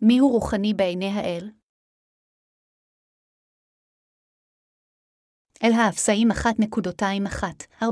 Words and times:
מיהו 0.00 0.28
רוחני 0.28 0.74
בעיני 0.74 1.10
האל? 1.10 1.50
אל 5.62 5.72
האפסאים 5.72 6.28
1.21-14 6.30 7.84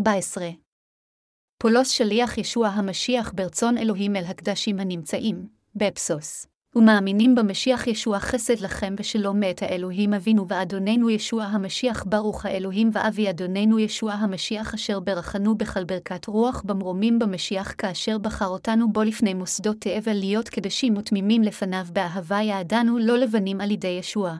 פולוס 1.58 1.88
שליח 1.90 2.38
ישוע 2.38 2.68
המשיח 2.68 3.32
ברצון 3.34 3.78
אלוהים 3.78 4.16
אל 4.16 4.24
הקדשים 4.24 4.80
הנמצאים, 4.80 5.48
באפסוס. 5.74 6.53
ומאמינים 6.76 7.34
במשיח 7.34 7.86
ישוע 7.86 8.18
חסד 8.18 8.60
לכם 8.60 8.94
ושלום 8.98 9.40
מאת 9.40 9.62
האלוהים 9.62 10.14
אבינו 10.14 10.48
ואדוננו 10.48 11.10
ישוע 11.10 11.44
המשיח 11.44 12.04
ברוך 12.06 12.46
האלוהים 12.46 12.90
ואבי 12.92 13.30
אדוננו 13.30 13.78
ישוע 13.78 14.12
המשיח 14.12 14.74
אשר 14.74 15.00
ברכנו 15.00 15.58
בכל 15.58 15.84
ברכת 15.84 16.26
רוח 16.26 16.62
במרומים 16.64 17.18
במשיח 17.18 17.74
כאשר 17.78 18.18
בחר 18.18 18.46
אותנו 18.46 18.92
בו 18.92 19.02
לפני 19.02 19.34
מוסדות 19.34 19.76
תאבל 19.80 20.14
להיות 20.14 20.48
קדשים 20.48 20.96
ותמימים 20.96 21.42
לפניו 21.42 21.86
באהבה 21.92 22.42
יעדנו 22.42 22.98
לא 22.98 23.18
לבנים 23.18 23.60
על 23.60 23.70
ידי 23.70 23.88
ישוע. 23.88 24.36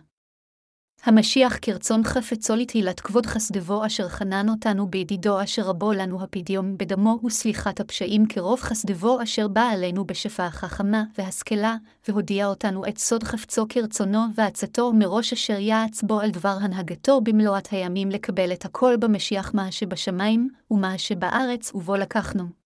המשיח 1.06 1.58
כרצון 1.62 2.04
חפצו 2.04 2.56
לתהילת 2.56 3.00
כבוד 3.00 3.26
חסדבו 3.26 3.86
אשר 3.86 4.08
חנן 4.08 4.48
אותנו 4.48 4.86
בידידו 4.86 5.42
אשר 5.42 5.62
רבו 5.62 5.92
לנו 5.92 6.22
הפדיום 6.22 6.78
בדמו 6.78 7.18
וסליחת 7.24 7.80
הפשעים 7.80 8.26
כרוב 8.26 8.60
חסדבו 8.60 9.22
אשר 9.22 9.48
בא 9.48 9.62
עלינו 9.62 10.04
בשפע 10.04 10.44
החכמה 10.44 11.04
והשכלה, 11.18 11.76
והודיע 12.08 12.46
אותנו 12.46 12.86
את 12.88 12.98
סוד 12.98 13.22
חפצו 13.22 13.66
כרצונו 13.68 14.20
ועצתו 14.34 14.92
מראש 14.92 15.32
אשר 15.32 15.58
יעץ 15.58 16.02
בו 16.02 16.20
על 16.20 16.30
דבר 16.30 16.56
הנהגתו 16.60 17.20
במלואת 17.20 17.68
הימים 17.70 18.10
לקבל 18.10 18.52
את 18.52 18.64
הכל 18.64 18.96
במשיח 18.96 19.54
מה 19.54 19.72
שבשמיים, 19.72 20.48
ומה 20.70 20.98
שבארץ 20.98 21.74
ובו 21.74 21.96
לקחנו. 21.96 22.63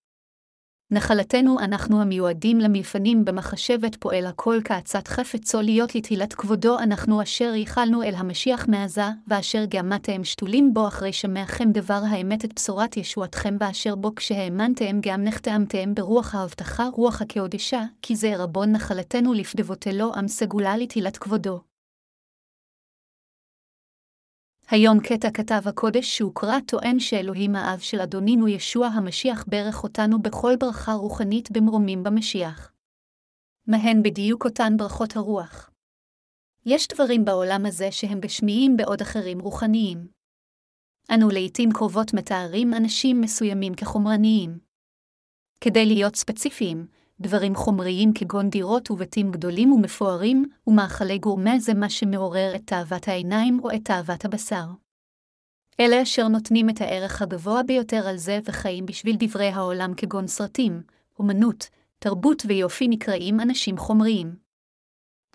נחלתנו 0.91 1.61
אנחנו 1.61 2.03
המיועדים 2.03 2.59
למלפנים 2.59 3.25
במחשבת 3.25 3.97
פועל 3.97 4.27
הכל 4.27 4.59
כעצת 4.65 5.09
חפצו 5.09 5.63
להיות 5.63 5.95
לתהילת 5.95 6.35
כבודו 6.35 6.79
אנחנו 6.79 7.23
אשר 7.23 7.55
ייחלנו 7.55 8.03
אל 8.03 8.15
המשיח 8.15 8.69
מעזה, 8.69 9.03
ואשר 9.27 9.65
גמתם 9.69 10.25
שתולים 10.25 10.75
בו 10.75 10.89
אחרי 10.89 11.13
שמעכם 11.13 11.73
דבר 11.73 12.01
האמת 12.09 12.45
את 12.45 12.55
בשורת 12.55 12.97
ישועתכם 12.97 13.57
ואשר 13.61 13.95
בו 13.95 14.15
כשהאמנתם 14.15 14.99
גם 15.01 15.25
נחתאמתם 15.25 15.95
ברוח 15.95 16.35
ההבטחה 16.35 16.89
רוח 16.93 17.23
הקהודשה, 17.23 17.83
כי 18.03 18.17
זה 18.17 18.37
רבון 18.37 18.73
נחלתנו 18.73 19.33
לפדבותלו 19.33 20.15
עם 20.15 20.29
סגולה 20.29 20.77
לתהילת 20.77 21.17
כבודו. 21.17 21.68
היום 24.71 24.99
קטע 25.01 25.31
כתב 25.31 25.69
הקודש 25.69 26.17
שהוקרא 26.17 26.61
טוען 26.67 26.99
שאלוהים 26.99 27.55
האב 27.55 27.79
של 27.79 28.01
אדונינו 28.01 28.49
ישוע 28.49 28.87
המשיח 28.87 29.45
ברך 29.49 29.83
אותנו 29.83 30.23
בכל 30.23 30.53
ברכה 30.61 30.93
רוחנית 30.93 31.51
במרומים 31.51 32.03
במשיח. 32.03 32.73
מהן 33.67 34.03
בדיוק 34.03 34.45
אותן 34.45 34.77
ברכות 34.77 35.17
הרוח. 35.17 35.71
יש 36.67 36.89
דברים 36.89 37.25
בעולם 37.25 37.67
הזה 37.67 37.93
שהם 37.93 38.21
גשמיים 38.21 38.77
בעוד 38.77 39.01
אחרים 39.01 39.41
רוחניים. 39.41 40.09
אנו 41.15 41.29
לעתים 41.29 41.73
קרובות 41.73 42.15
מתארים 42.15 42.75
אנשים 42.75 43.21
מסוימים 43.21 43.75
כחומרניים. 43.75 44.59
כדי 45.61 45.87
להיות 45.87 46.17
ספציפיים, 46.17 46.87
דברים 47.21 47.55
חומריים 47.55 48.13
כגון 48.15 48.51
דירות 48.51 48.91
ובתים 48.91 49.31
גדולים 49.31 49.73
ומפוארים, 49.73 50.45
ומאכלי 50.67 51.19
גורמה 51.19 51.59
זה 51.59 51.75
מה 51.75 51.91
שמעורר 51.91 52.53
את 52.57 52.67
תאוות 52.67 53.09
העיניים 53.09 53.61
או 53.63 53.71
את 53.75 53.85
תאוות 53.85 54.25
הבשר. 54.25 54.65
אלה 55.81 56.03
אשר 56.03 56.29
נותנים 56.29 56.71
את 56.71 56.81
הערך 56.81 57.23
הגבוה 57.23 57.63
ביותר 57.63 58.09
על 58.09 58.17
זה 58.17 58.39
וחיים 58.45 58.87
בשביל 58.87 59.17
דברי 59.19 59.49
העולם 59.49 59.95
כגון 59.97 60.27
סרטים, 60.27 60.83
אומנות, 61.19 61.69
תרבות 61.99 62.43
ויופי 62.49 62.89
נקראים 62.89 63.41
אנשים 63.41 63.79
חומריים. 63.79 64.37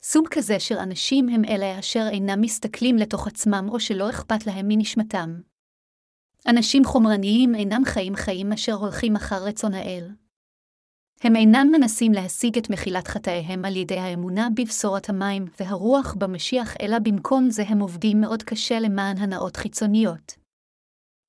סוג 0.03 0.27
כזה 0.27 0.59
של 0.59 0.77
אנשים 0.77 1.29
הם 1.29 1.45
אלה 1.45 1.79
אשר 1.79 2.07
אינם 2.11 2.41
מסתכלים 2.41 2.97
לתוך 2.97 3.27
עצמם 3.27 3.67
או 3.69 3.79
שלא 3.79 4.09
אכפת 4.09 4.47
להם 4.47 4.65
מנשמתם. 4.67 5.41
אנשים 6.47 6.85
חומרניים 6.85 7.55
אינם 7.55 7.85
חיים 7.85 8.15
חיים 8.15 8.51
אשר 8.51 8.73
הולכים 8.73 9.15
אחר 9.15 9.43
רצון 9.43 9.73
האל. 9.73 10.09
הם 11.23 11.35
אינם 11.35 11.67
מנסים 11.71 12.11
להשיג 12.11 12.57
את 12.57 12.69
מחילת 12.69 13.07
חטאיהם 13.07 13.65
על 13.65 13.75
ידי 13.75 13.99
האמונה 13.99 14.47
בבשורת 14.55 15.09
המים 15.09 15.45
והרוח 15.59 16.15
במשיח, 16.19 16.73
אלא 16.81 16.99
במקום 16.99 17.49
זה 17.49 17.63
הם 17.67 17.79
עובדים 17.79 18.21
מאוד 18.21 18.43
קשה 18.43 18.79
למען 18.79 19.17
הנאות 19.17 19.57
חיצוניות. 19.57 20.35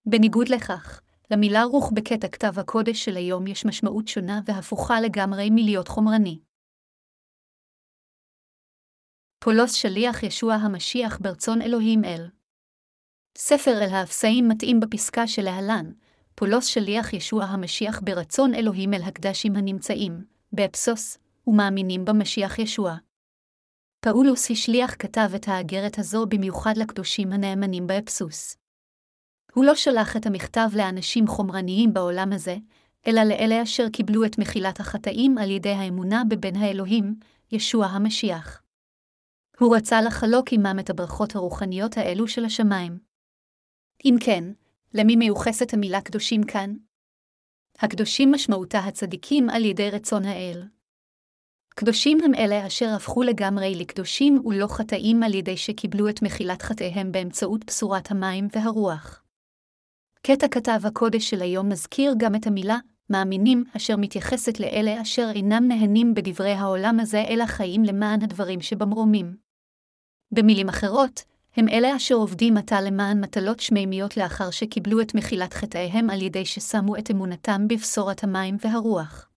בניגוד 0.06 0.49
לכך, 0.49 1.00
למילה 1.31 1.62
רוח 1.65 1.91
בקטע 1.94 2.28
כתב 2.28 2.59
הקודש 2.59 3.05
של 3.05 3.16
היום 3.16 3.47
יש 3.47 3.66
משמעות 3.66 4.09
שונה 4.09 4.41
והפוכה 4.44 5.00
לגמרי 5.00 5.50
מלהיות 5.50 5.88
חומרני. 5.88 6.41
פולוס 9.44 9.75
שליח 9.75 10.22
ישוע 10.22 10.55
המשיח 10.55 11.19
ברצון 11.21 11.62
אלוהים 11.62 12.05
אל. 12.05 12.31
ספר 13.38 13.71
אל 13.71 13.94
האפסאים 13.94 14.49
מתאים 14.49 14.81
בפסקה 14.81 15.26
שלהלן, 15.26 15.93
פולוס 16.34 16.67
שליח 16.67 17.12
ישוע 17.12 17.45
המשיח 17.45 18.00
ברצון 18.05 18.55
אלוהים 18.55 18.95
אל 18.95 19.03
הקדושים 19.03 19.57
הנמצאים, 19.56 20.25
באפסוס, 20.53 21.19
ומאמינים 21.47 22.05
במשיח 22.05 22.59
ישוע. 22.59 22.97
פאולוס 24.00 24.50
השליח 24.50 24.94
כתב 24.99 25.31
את 25.37 25.49
האגרת 25.49 25.99
הזו 25.99 26.27
במיוחד 26.27 26.77
לקדושים 26.77 27.33
הנאמנים 27.33 27.87
באפסוס. 27.87 28.56
הוא 29.53 29.65
לא 29.65 29.75
שלח 29.75 30.17
את 30.17 30.27
המכתב 30.27 30.69
לאנשים 30.77 31.27
חומרניים 31.27 31.94
בעולם 31.94 32.33
הזה, 32.33 32.56
אלא 33.06 33.23
לאלה 33.23 33.62
אשר 33.62 33.89
קיבלו 33.89 34.25
את 34.25 34.39
מחילת 34.39 34.81
החטאים 34.81 35.39
על 35.39 35.50
ידי 35.50 35.73
האמונה 35.73 36.23
בבן 36.28 36.56
האלוהים, 36.56 37.15
ישוע 37.53 37.87
המשיח. 37.87 38.62
הוא 39.59 39.77
רצה 39.77 40.03
לחלוק 40.03 40.53
עמם 40.53 40.77
את 40.81 40.91
הברכות 40.91 41.37
הרוחניות 41.37 41.97
האלו 41.97 42.28
של 42.28 42.44
השמיים. 42.44 42.99
אם 44.05 44.15
כן, 44.21 44.44
למי 44.97 45.16
מיוחסת 45.16 45.75
המילה 45.75 46.00
קדושים 46.00 46.43
כאן? 46.43 46.75
הקדושים 47.78 48.32
משמעותה 48.32 48.78
הצדיקים 48.78 49.50
על 49.50 49.65
ידי 49.65 49.91
רצון 49.91 50.25
האל. 50.25 50.62
קדושים 51.69 52.19
הם 52.25 52.34
אלה 52.34 52.66
אשר 52.66 52.88
הפכו 52.97 53.22
לגמרי 53.22 53.75
לקדושים 53.75 54.47
ולא 54.47 54.66
חטאים 54.66 55.22
על 55.22 55.34
ידי 55.34 55.56
שקיבלו 55.56 56.09
את 56.09 56.22
מחילת 56.22 56.62
חטאיהם 56.62 57.12
באמצעות 57.12 57.65
בשורת 57.65 58.10
המים 58.10 58.49
והרוח. 58.53 59.25
קטע 60.22 60.49
כתב 60.49 60.81
הקודש 60.84 61.31
של 61.31 61.43
היום 61.43 61.69
מזכיר 61.69 62.15
גם 62.16 62.34
את 62.34 62.47
המילה 62.47 62.78
מאמינים, 63.11 63.65
אשר 63.76 63.97
מתייחסת 63.97 64.61
לאלה 64.61 65.03
אשר 65.03 65.26
אינם 65.34 65.69
נהנים 65.69 66.15
בדברי 66.15 66.53
העולם 66.53 67.00
הזה, 67.00 67.25
אלא 67.28 67.47
חיים 67.47 67.82
למען 67.84 68.22
הדברים 68.22 68.61
שבמרומים. 68.61 69.37
במילים 70.32 70.69
אחרות, 70.69 71.25
הם 71.57 71.69
אלה 71.69 71.97
אשר 71.97 72.15
עובדים 72.15 72.57
עתה 72.57 72.81
למען 72.81 73.21
מטלות 73.21 73.61
שמימיות 73.61 74.17
לאחר 74.17 74.51
שקיבלו 74.51 75.01
את 75.01 75.15
מחילת 75.15 75.55
חטאיהם 75.55 76.11
על 76.11 76.23
ידי 76.23 76.45
ששמו 76.45 76.97
את 76.97 77.11
אמונתם 77.11 77.69
בבשורת 77.69 78.25
המים 78.25 78.57
והרוח. 78.61 79.31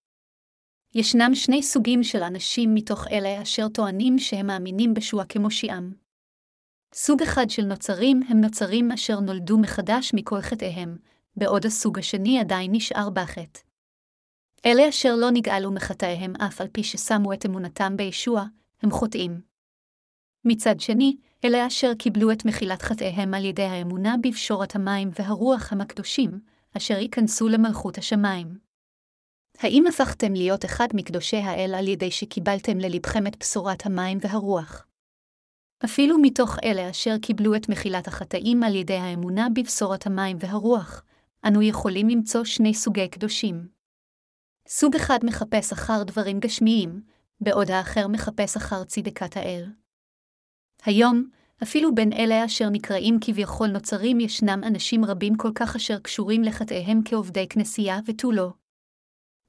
ישנם 0.96 1.32
שני 1.36 1.64
סוגים 1.64 2.04
של 2.04 2.24
אנשים 2.24 2.76
מתוך 2.76 3.08
אלה 3.12 3.42
אשר 3.42 3.68
טוענים 3.70 4.20
שהם 4.20 4.48
מאמינים 4.48 4.94
בשוע 4.94 5.26
כמושיעם. 5.26 5.94
סוג 6.94 7.22
אחד 7.22 7.50
של 7.50 7.66
נוצרים 7.66 8.22
הם 8.30 8.42
נוצרים 8.42 8.92
אשר 8.92 9.20
נולדו 9.20 9.58
מחדש 9.58 10.12
מכל 10.14 10.42
חטאיהם, 10.42 10.98
בעוד 11.36 11.66
הסוג 11.66 12.00
השני 12.00 12.40
עדיין 12.40 12.72
נשאר 12.74 13.10
בחטא. 13.10 13.60
אלה 14.66 14.90
אשר 14.90 15.16
לא 15.16 15.32
נגאלו 15.34 15.72
מחטאיהם 15.72 16.36
אף 16.36 16.62
על 16.62 16.68
פי 16.68 16.84
ששמו 16.84 17.34
את 17.34 17.46
אמונתם 17.46 17.98
בישוע, 17.98 18.44
הם 18.82 18.92
חוטאים. 18.92 19.42
מצד 20.46 20.80
שני, 20.80 21.18
אלה 21.46 21.68
אשר 21.68 21.94
קיבלו 22.00 22.32
את 22.32 22.46
מחילת 22.46 22.82
חטאיהם 22.82 23.34
על 23.34 23.46
ידי 23.46 23.64
האמונה 23.64 24.16
בפשורת 24.24 24.76
המים 24.76 25.10
והרוח 25.20 25.74
המקדושים, 25.74 26.40
אשר 26.78 26.98
ייכנסו 26.98 27.48
למלכות 27.48 27.98
השמיים. 27.98 28.58
האם 29.60 29.88
הפכתם 29.88 30.34
להיות 30.34 30.66
אחד 30.66 30.88
מקדושי 30.94 31.38
האל 31.38 31.76
על 31.78 31.88
ידי 31.88 32.12
שקיבלתם 32.12 32.78
ללבכם 32.78 33.28
את 33.28 33.38
בשורת 33.40 33.86
המים 33.86 34.18
והרוח? 34.22 34.88
אפילו 35.86 36.18
מתוך 36.22 36.58
אלה 36.64 36.90
אשר 36.90 37.18
קיבלו 37.22 37.56
את 37.56 37.70
מחילת 37.70 38.08
החטאים 38.08 38.64
על 38.64 38.76
ידי 38.76 38.98
האמונה 38.98 39.48
בבשורת 39.56 40.08
המים 40.08 40.38
והרוח, 40.40 41.04
אנו 41.48 41.62
יכולים 41.62 42.10
למצוא 42.10 42.44
שני 42.44 42.74
סוגי 42.74 43.08
קדושים. 43.08 43.68
סוג 44.68 44.96
אחד 44.96 45.20
מחפש 45.24 45.72
אחר 45.72 46.04
דברים 46.04 46.40
גשמיים, 46.40 47.02
בעוד 47.42 47.72
האחר 47.72 48.08
מחפש 48.08 48.56
אחר 48.56 48.84
צדקת 48.84 49.38
האל. 49.38 49.66
היום, 50.84 51.30
אפילו 51.64 51.96
בין 51.96 52.14
אלה 52.14 52.46
אשר 52.46 52.70
נקראים 52.70 53.18
כביכול 53.22 53.68
נוצרים 53.68 54.20
ישנם 54.20 54.62
אנשים 54.68 55.06
רבים 55.06 55.36
כל 55.36 55.52
כך 55.56 55.76
אשר 55.76 56.00
קשורים 56.00 56.44
לחטאיהם 56.44 57.02
כעובדי 57.06 57.48
כנסייה 57.50 58.00
ותו 58.06 58.32
לא. 58.32 58.54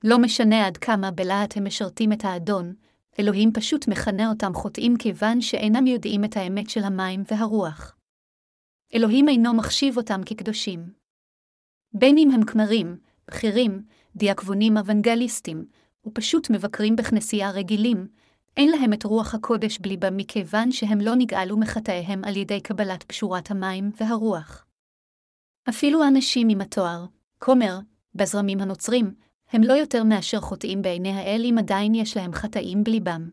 לא 0.05 0.19
משנה 0.19 0.67
עד 0.67 0.77
כמה 0.77 1.11
בלהט 1.11 1.57
הם 1.57 1.65
משרתים 1.65 2.13
את 2.13 2.25
האדון, 2.25 2.75
אלוהים 3.21 3.53
פשוט 3.53 3.89
מכנה 3.89 4.29
אותם 4.31 4.55
חוטאים 4.55 4.97
כיוון 4.97 5.41
שאינם 5.41 5.87
יודעים 5.87 6.25
את 6.25 6.37
האמת 6.37 6.71
של 6.71 6.85
המים 6.85 7.23
והרוח. 7.31 7.97
אלוהים 8.95 9.29
אינו 9.29 9.55
מחשיב 9.55 9.97
אותם 9.97 10.21
כקדושים. 10.27 10.93
בין 11.93 12.19
אם 12.19 12.31
הם 12.31 12.45
כמרים, 12.45 12.99
בכירים, 13.29 13.83
דיאקבונים 14.17 14.77
אוונגליסטים, 14.77 15.65
ופשוט 16.07 16.51
מבקרים 16.51 16.97
בכנסייה 16.97 17.51
רגילים, 17.51 18.09
אין 18.57 18.71
להם 18.71 18.93
את 18.93 19.05
רוח 19.05 19.35
הקודש 19.35 19.79
בליבם 19.79 20.17
מכיוון 20.17 20.73
שהם 20.73 21.01
לא 21.01 21.15
נגאלו 21.15 21.57
מחטאיהם 21.57 22.25
על 22.25 22.37
ידי 22.37 22.61
קבלת 22.61 23.03
פשורת 23.03 23.51
המים 23.51 23.91
והרוח. 24.01 24.67
אפילו 25.69 26.03
האנשים 26.03 26.49
עם 26.49 26.61
התואר, 26.61 27.07
כומר, 27.39 27.79
בזרמים 28.15 28.61
הנוצרים, 28.61 29.15
הם 29.53 29.63
לא 29.63 29.73
יותר 29.73 30.05
מאשר 30.05 30.41
חוטאים 30.41 30.83
בעיני 30.83 31.13
האל 31.13 31.43
אם 31.45 31.59
עדיין 31.59 31.95
יש 31.95 32.17
להם 32.17 32.33
חטאים 32.33 32.85
בליבם. 32.85 33.31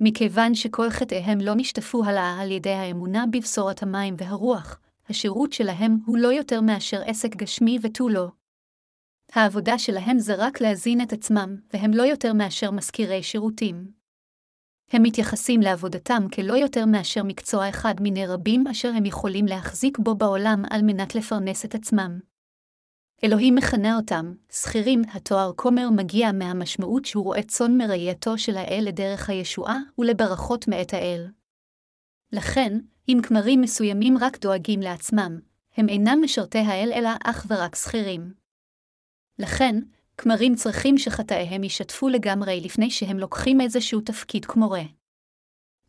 מכיוון 0.00 0.54
שכל 0.54 0.90
חטאיהם 0.90 1.38
לא 1.40 1.54
נשטפו 1.56 2.04
הלאה 2.04 2.40
על 2.40 2.50
ידי 2.50 2.72
האמונה 2.72 3.24
בבשורת 3.32 3.82
המים 3.82 4.14
והרוח, 4.18 4.80
השירות 5.08 5.52
שלהם 5.52 5.98
הוא 6.06 6.18
לא 6.18 6.28
יותר 6.28 6.60
מאשר 6.60 7.02
עסק 7.06 7.36
גשמי 7.36 7.78
ותו 7.82 8.08
לא. 8.08 8.28
העבודה 9.32 9.78
שלהם 9.78 10.18
זה 10.18 10.34
רק 10.34 10.60
להזין 10.60 11.00
את 11.00 11.12
עצמם, 11.12 11.56
והם 11.72 11.90
לא 11.90 12.02
יותר 12.02 12.32
מאשר 12.32 12.70
מזכירי 12.70 13.22
שירותים. 13.22 13.97
הם 14.90 15.02
מתייחסים 15.02 15.60
לעבודתם 15.60 16.26
כלא 16.34 16.52
יותר 16.52 16.86
מאשר 16.86 17.22
מקצוע 17.22 17.68
אחד 17.68 17.94
מיני 18.00 18.26
רבים 18.26 18.66
אשר 18.66 18.88
הם 18.88 19.06
יכולים 19.06 19.46
להחזיק 19.46 19.98
בו 19.98 20.14
בעולם 20.14 20.62
על 20.70 20.82
מנת 20.82 21.14
לפרנס 21.14 21.64
את 21.64 21.74
עצמם. 21.74 22.18
אלוהים 23.24 23.54
מכנה 23.54 23.96
אותם, 23.96 24.34
שכירים, 24.52 25.02
התואר 25.12 25.52
כומר 25.56 25.90
מגיע 25.90 26.32
מהמשמעות 26.32 27.04
שהוא 27.04 27.24
רואה 27.24 27.42
צאן 27.42 27.76
מראייתו 27.76 28.38
של 28.38 28.56
האל 28.56 28.84
לדרך 28.86 29.30
הישועה 29.30 29.78
ולברכות 29.98 30.68
מאת 30.68 30.94
האל. 30.94 31.26
לכן, 32.32 32.78
אם 33.08 33.18
כמרים 33.22 33.60
מסוימים 33.60 34.18
רק 34.20 34.38
דואגים 34.40 34.80
לעצמם, 34.80 35.38
הם 35.76 35.88
אינם 35.88 36.18
משרתי 36.22 36.58
האל 36.58 36.90
אלא 36.94 37.10
אך 37.24 37.46
ורק 37.48 37.76
שכירים. 37.76 38.32
לכן, 39.38 39.76
כמרים 40.18 40.54
צריכים 40.54 40.98
שחטאיהם 40.98 41.64
ישתפו 41.64 42.08
לגמרי 42.08 42.60
לפני 42.60 42.90
שהם 42.90 43.18
לוקחים 43.18 43.60
איזשהו 43.60 44.00
תפקיד 44.00 44.44
כמורה. 44.44 44.82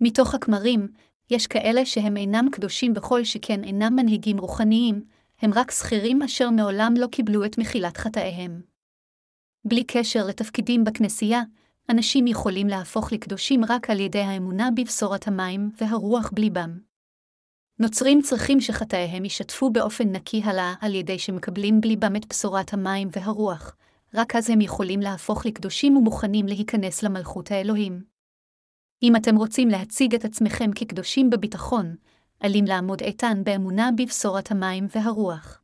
מתוך 0.02 0.34
הכמרים, 0.36 0.88
יש 1.30 1.48
כאלה 1.48 1.86
שהם 1.86 2.18
אינם 2.18 2.48
קדושים 2.52 2.94
בכל 2.94 3.24
שכן 3.24 3.64
אינם 3.64 3.96
מנהיגים 3.96 4.38
רוחניים, 4.38 5.04
הם 5.42 5.52
רק 5.54 5.72
שכירים 5.72 6.22
אשר 6.22 6.50
מעולם 6.50 6.94
לא 6.98 7.08
קיבלו 7.08 7.46
את 7.46 7.58
מחילת 7.58 7.98
חטאיהם. 7.98 8.62
בלי 9.66 9.84
קשר 9.84 10.26
לתפקידים 10.28 10.84
בכנסייה, 10.84 11.42
אנשים 11.90 12.28
יכולים 12.28 12.68
להפוך 12.68 13.14
לקדושים 13.14 13.62
רק 13.70 13.90
על 13.90 14.00
ידי 14.00 14.22
האמונה 14.22 14.70
בבשורת 14.76 15.28
המים 15.28 15.70
והרוח 15.82 16.32
בליבם. 16.34 16.80
נוצרים 17.80 18.22
צריכים 18.22 18.62
שחטאיהם 18.62 19.26
ישתפו 19.26 19.70
באופן 19.70 20.10
נקי 20.10 20.42
הלאה 20.44 20.74
על 20.82 20.96
ידי 20.96 21.20
שמקבלים 21.20 21.82
בליבם 21.82 22.16
את 22.16 22.26
בשורת 22.30 22.74
המים 22.74 23.08
והרוח, 23.12 23.76
רק 24.14 24.36
אז 24.36 24.50
הם 24.50 24.62
יכולים 24.62 25.00
להפוך 25.00 25.46
לקדושים 25.46 25.98
ומוכנים 25.98 26.46
להיכנס 26.46 27.04
למלכות 27.04 27.52
האלוהים. 27.52 28.04
אם 29.04 29.16
אתם 29.16 29.36
רוצים 29.36 29.68
להציג 29.68 30.16
את 30.16 30.26
עצמכם 30.26 30.72
כקדושים 30.76 31.30
בביטחון, 31.30 31.96
עלים 32.40 32.66
לעמוד 32.66 33.02
איתן 33.02 33.44
באמונה 33.44 33.90
בבשורת 33.98 34.52
המים 34.52 34.88
והרוח. 34.96 35.62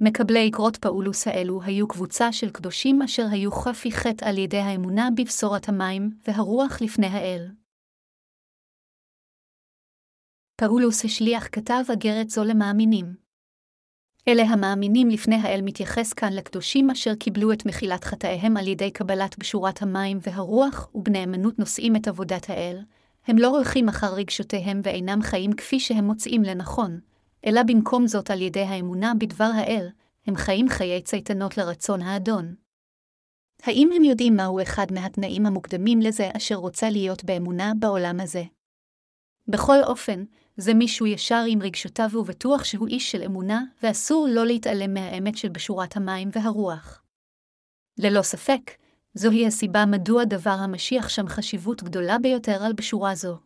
מקבלי 0.00 0.48
אגרות 0.48 0.76
פאולוס 0.76 1.26
האלו 1.26 1.62
היו 1.62 1.88
קבוצה 1.88 2.32
של 2.32 2.50
קדושים 2.50 3.02
אשר 3.02 3.22
היו 3.30 3.52
חפי 3.52 3.92
חטא 3.92 4.24
על 4.24 4.38
ידי 4.38 4.58
האמונה 4.58 5.08
בבשורת 5.16 5.68
המים 5.68 6.10
והרוח 6.26 6.82
לפני 6.82 7.06
האל. 7.06 7.48
פאולוס 10.56 11.04
השליח 11.04 11.48
כתב 11.52 11.82
אגרת 11.92 12.28
זו 12.28 12.44
למאמינים. 12.44 13.21
אלה 14.28 14.42
המאמינים 14.42 15.08
לפני 15.08 15.36
האל 15.36 15.60
מתייחס 15.62 16.12
כאן 16.12 16.32
לקדושים 16.32 16.90
אשר 16.90 17.14
קיבלו 17.14 17.52
את 17.52 17.66
מחילת 17.66 18.04
חטאיהם 18.04 18.56
על 18.56 18.68
ידי 18.68 18.90
קבלת 18.90 19.38
בשורת 19.38 19.82
המים 19.82 20.18
והרוח, 20.20 20.88
ובנאמנות 20.94 21.58
נושאים 21.58 21.96
את 21.96 22.08
עבודת 22.08 22.50
האל, 22.50 22.78
הם 23.26 23.38
לא 23.38 23.48
הולכים 23.48 23.88
אחר 23.88 24.14
רגשותיהם 24.14 24.80
ואינם 24.84 25.22
חיים 25.22 25.52
כפי 25.52 25.80
שהם 25.80 26.04
מוצאים 26.04 26.42
לנכון, 26.42 27.00
אלא 27.46 27.62
במקום 27.62 28.06
זאת 28.06 28.30
על 28.30 28.42
ידי 28.42 28.62
האמונה 28.62 29.12
בדבר 29.18 29.50
האל, 29.54 29.88
הם 30.26 30.36
חיים 30.36 30.68
חיי 30.68 31.02
צייתנות 31.02 31.58
לרצון 31.58 32.02
האדון. 32.02 32.54
האם 33.62 33.90
הם 33.96 34.04
יודעים 34.04 34.36
מהו 34.36 34.62
אחד 34.62 34.86
מהתנאים 34.92 35.46
המוקדמים 35.46 36.00
לזה 36.00 36.30
אשר 36.36 36.54
רוצה 36.54 36.90
להיות 36.90 37.24
באמונה 37.24 37.72
בעולם 37.78 38.20
הזה? 38.20 38.42
בכל 39.48 39.84
אופן, 39.84 40.24
זה 40.56 40.74
מישהו 40.74 41.06
ישר 41.06 41.44
עם 41.48 41.62
רגשותיו 41.62 42.08
ובטוח 42.14 42.64
שהוא 42.64 42.88
איש 42.88 43.12
של 43.12 43.22
אמונה, 43.22 43.64
ואסור 43.82 44.26
לא 44.30 44.46
להתעלם 44.46 44.94
מהאמת 44.94 45.36
של 45.36 45.48
בשורת 45.48 45.96
המים 45.96 46.28
והרוח. 46.32 47.02
ללא 47.98 48.22
ספק, 48.22 48.70
זוהי 49.14 49.46
הסיבה 49.46 49.86
מדוע 49.86 50.24
דבר 50.24 50.50
המשיח 50.50 51.08
שם 51.08 51.28
חשיבות 51.28 51.82
גדולה 51.82 52.18
ביותר 52.18 52.62
על 52.62 52.72
בשורה 52.72 53.14
זו. 53.14 53.38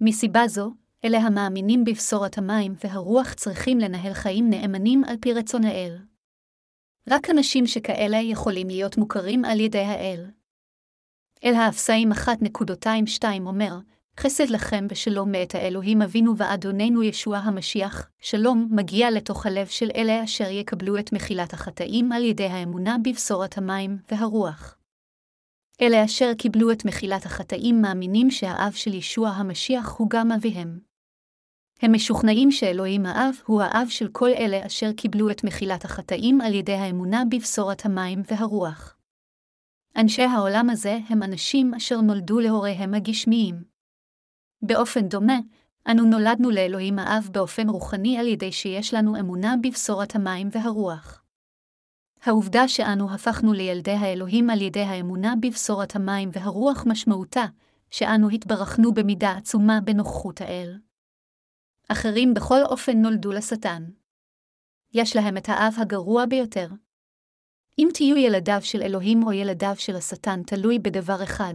מסיבה 0.00 0.48
זו, 0.48 0.72
אלה 1.04 1.18
המאמינים 1.18 1.84
בבשורת 1.84 2.38
המים 2.38 2.74
והרוח 2.84 3.32
צריכים 3.34 3.78
לנהל 3.78 4.14
חיים 4.14 4.50
נאמנים 4.50 5.04
על 5.04 5.16
פי 5.20 5.32
רצון 5.32 5.64
האל. 5.64 5.98
רק 7.10 7.30
אנשים 7.30 7.66
שכאלה 7.66 8.16
יכולים 8.16 8.68
להיות 8.68 8.96
מוכרים 8.96 9.44
על 9.44 9.60
ידי 9.60 9.84
האל. 9.84 10.30
אל 11.44 11.54
האפסאים 11.54 12.12
1.22 12.12 13.24
אומר, 13.46 13.78
חסד 14.20 14.50
לכם 14.50 14.88
בשלום 14.88 15.32
מאת 15.32 15.54
האלוהים 15.54 16.02
אבינו 16.02 16.36
ואדוננו 16.36 17.02
ישוע 17.02 17.38
המשיח, 17.38 18.10
שלום 18.20 18.68
מגיע 18.70 19.10
לתוך 19.10 19.46
הלב 19.46 19.66
של 19.66 19.90
אלה 19.96 20.24
אשר 20.24 20.50
יקבלו 20.50 20.98
את 20.98 21.12
מחילת 21.12 21.52
החטאים 21.52 22.12
על 22.12 22.24
ידי 22.24 22.46
האמונה 22.46 22.96
בבשורת 23.04 23.58
המים 23.58 23.98
והרוח. 24.10 24.76
אלה 25.80 26.04
אשר 26.04 26.34
קיבלו 26.38 26.72
את 26.72 26.84
מחילת 26.84 27.26
החטאים 27.26 27.82
מאמינים 27.82 28.30
שהאב 28.30 28.72
של 28.72 28.94
ישוע 28.94 29.28
המשיח 29.28 29.94
הוא 29.98 30.10
גם 30.10 30.32
אביהם. 30.32 30.78
הם 31.82 31.92
משוכנעים 31.92 32.50
שאלוהים 32.50 33.06
האב 33.06 33.34
הוא 33.46 33.62
האב 33.62 33.88
של 33.88 34.08
כל 34.08 34.28
אלה 34.28 34.66
אשר 34.66 34.92
קיבלו 34.92 35.30
את 35.30 35.44
מחילת 35.44 35.84
החטאים 35.84 36.40
על 36.40 36.54
ידי 36.54 36.74
האמונה 36.74 37.22
בבשורת 37.30 37.86
המים 37.86 38.22
והרוח. 38.30 38.96
אנשי 39.96 40.22
העולם 40.22 40.70
הזה 40.70 40.98
הם 41.08 41.22
אנשים 41.22 41.74
אשר 41.74 42.00
נולדו 42.00 42.40
להוריהם 42.40 42.94
הגשמיים. 42.94 43.71
באופן 44.62 45.08
דומה, 45.08 45.38
אנו 45.90 46.04
נולדנו 46.04 46.50
לאלוהים 46.50 46.98
האב 46.98 47.28
באופן 47.32 47.68
רוחני 47.68 48.18
על 48.18 48.26
ידי 48.26 48.52
שיש 48.52 48.94
לנו 48.94 49.20
אמונה 49.20 49.54
בבשורת 49.62 50.14
המים 50.14 50.48
והרוח. 50.52 51.22
העובדה 52.22 52.68
שאנו 52.68 53.14
הפכנו 53.14 53.52
לילדי 53.52 53.90
האלוהים 53.90 54.50
על 54.50 54.60
ידי 54.60 54.80
האמונה 54.80 55.34
בבשורת 55.40 55.96
המים 55.96 56.30
והרוח 56.32 56.84
משמעותה, 56.86 57.44
שאנו 57.90 58.28
התברכנו 58.28 58.94
במידה 58.94 59.32
עצומה 59.32 59.80
בנוכחות 59.84 60.40
האל. 60.40 60.78
אחרים 61.88 62.34
בכל 62.34 62.62
אופן 62.64 62.96
נולדו 62.96 63.32
לשטן. 63.32 63.84
יש 64.94 65.16
להם 65.16 65.36
את 65.36 65.48
האב 65.48 65.74
הגרוע 65.78 66.26
ביותר. 66.26 66.68
אם 67.78 67.88
תהיו 67.94 68.16
ילדיו 68.16 68.58
של 68.62 68.82
אלוהים 68.82 69.22
או 69.22 69.32
ילדיו 69.32 69.74
של 69.76 69.96
השטן 69.96 70.42
תלוי 70.42 70.78
בדבר 70.78 71.22
אחד, 71.22 71.54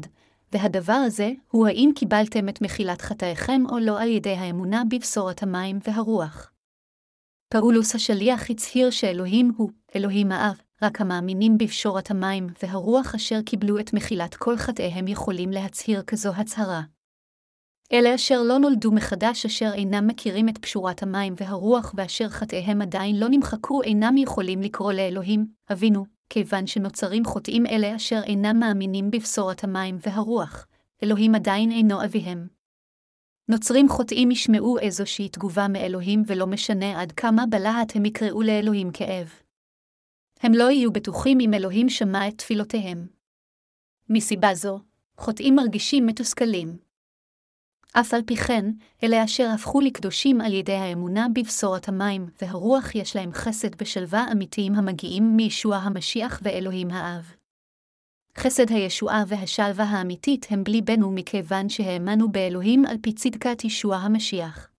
והדבר 0.52 0.94
הזה 0.94 1.32
הוא 1.52 1.68
האם 1.68 1.90
קיבלתם 1.96 2.50
את 2.50 2.62
מחילת 2.62 3.02
חטאיכם 3.02 3.62
או 3.70 3.80
לא 3.80 4.02
על 4.02 4.10
ידי 4.10 4.34
האמונה 4.34 4.84
בבשורת 4.90 5.44
המים 5.44 5.80
והרוח. 5.88 6.52
פאולוס 7.50 7.96
השליח 7.96 8.50
הצהיר 8.50 8.90
שאלוהים 8.90 9.52
הוא, 9.58 9.70
אלוהים 9.96 10.32
האב, 10.32 10.62
רק 10.82 11.02
המאמינים 11.02 11.58
בבשורת 11.58 12.12
המים 12.12 12.48
והרוח 12.64 13.16
אשר 13.16 13.42
קיבלו 13.42 13.80
את 13.80 13.94
מחילת 13.94 14.36
כל 14.36 14.58
חטאיהם 14.58 15.08
יכולים 15.08 15.52
להצהיר 15.52 16.02
כזו 16.02 16.32
הצהרה. 16.36 16.82
אלה 17.94 18.16
אשר 18.16 18.42
לא 18.44 18.60
נולדו 18.60 18.92
מחדש 18.92 19.46
אשר 19.46 19.72
אינם 19.74 20.08
מכירים 20.08 20.50
את 20.50 20.58
פשורת 20.58 21.04
המים 21.04 21.34
והרוח 21.38 21.94
ואשר 21.98 22.30
חטאיהם 22.30 22.82
עדיין 22.82 23.20
לא 23.20 23.28
נמחקו 23.30 23.84
אינם 23.84 24.18
יכולים 24.18 24.62
לקרוא 24.62 24.94
לאלוהים, 24.94 25.46
אבינו, 25.72 26.06
כיוון 26.30 26.68
שנוצרים 26.68 27.26
חוטאים 27.26 27.66
אלה 27.66 27.96
אשר 27.96 28.22
אינם 28.24 28.60
מאמינים 28.60 29.12
בבשורת 29.12 29.64
המים 29.64 29.98
והרוח, 30.00 30.68
אלוהים 31.04 31.36
עדיין 31.36 31.72
אינו 31.72 32.04
אביהם. 32.06 32.48
נוצרים 33.50 33.90
חוטאים 33.90 34.32
ישמעו 34.32 34.80
איזושהי 34.80 35.30
תגובה 35.30 35.68
מאלוהים 35.68 36.24
ולא 36.28 36.48
משנה 36.48 37.02
עד 37.02 37.12
כמה 37.12 37.44
בלהט 37.50 37.96
הם 37.96 38.06
יקראו 38.06 38.42
לאלוהים 38.42 38.92
כאב. 38.92 39.34
הם 40.40 40.54
לא 40.54 40.72
יהיו 40.72 40.92
בטוחים 40.92 41.40
אם 41.40 41.54
אלוהים 41.54 41.90
שמע 41.90 42.28
את 42.28 42.38
תפילותיהם. 42.38 43.08
מסיבה 44.10 44.54
זו, 44.54 44.80
חוטאים 45.18 45.56
מרגישים 45.56 46.06
מתוסכלים. 46.06 46.87
אף 47.94 48.14
על 48.14 48.22
פי 48.26 48.36
כן, 48.36 48.66
אלה 49.04 49.24
אשר 49.24 49.48
הפכו 49.54 49.82
לקדושים 49.82 50.42
על 50.42 50.54
ידי 50.54 50.74
האמונה 50.74 51.28
בבשורת 51.34 51.88
המים, 51.88 52.28
והרוח 52.42 52.96
יש 52.96 53.16
להם 53.16 53.32
חסד 53.34 53.76
בשלווה 53.76 54.26
אמיתיים 54.32 54.76
המגיעים 54.76 55.36
מישוע 55.36 55.78
המשיח 55.78 56.40
ואלוהים 56.44 56.92
האב. 56.92 57.34
חסד 58.38 58.70
הישועה 58.70 59.24
והשלווה 59.28 59.86
האמיתית 59.86 60.46
הם 60.50 60.64
בלי 60.64 60.82
בנו 60.82 61.12
מכיוון 61.12 61.70
שהאמנו 61.70 62.32
באלוהים 62.32 62.86
על 62.86 62.98
פי 63.02 63.14
צדקת 63.14 63.64
ישוע 63.64 63.96
המשיח. 63.96 64.72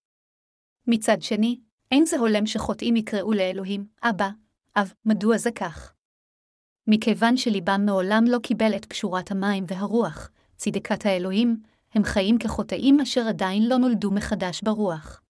מצד 0.87 1.23
שני, 1.23 1.61
אין 1.93 2.07
זה 2.07 2.19
הולם 2.19 2.47
שחוטאים 2.47 2.97
יקראו 2.97 3.33
לאלוהים, 3.33 3.87
אבא, 4.03 4.29
אב, 4.77 4.93
מדוע 5.05 5.39
זה 5.39 5.51
כך? 5.51 5.95
מכיוון 6.87 7.37
שליבם 7.37 7.81
מעולם 7.87 8.25
לא 8.29 8.39
קיבל 8.39 8.77
את 8.77 8.85
פשורת 8.85 9.31
המים 9.31 9.65
והרוח, 9.69 10.31
צדקת 10.57 11.07
האלוהים, 11.07 11.63
הם 11.95 12.05
חיים 12.05 12.39
כחוטאים 12.39 13.01
אשר 13.01 13.29
עדיין 13.29 13.69
לא 13.69 13.77
נולדו 13.77 14.11
מחדש 14.11 14.63
ברוח. 14.63 15.23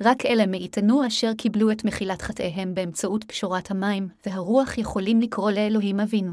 רק 0.00 0.26
אלה 0.26 0.46
מאיתנו 0.46 1.06
אשר 1.06 1.34
קיבלו 1.38 1.70
את 1.70 1.84
מחילת 1.84 2.22
חטאיהם 2.22 2.74
באמצעות 2.74 3.24
פשורת 3.24 3.70
המים 3.70 4.08
והרוח 4.26 4.78
יכולים 4.78 5.20
לקרוא 5.20 5.50
לאלוהים 5.50 6.00
אבינו. 6.00 6.32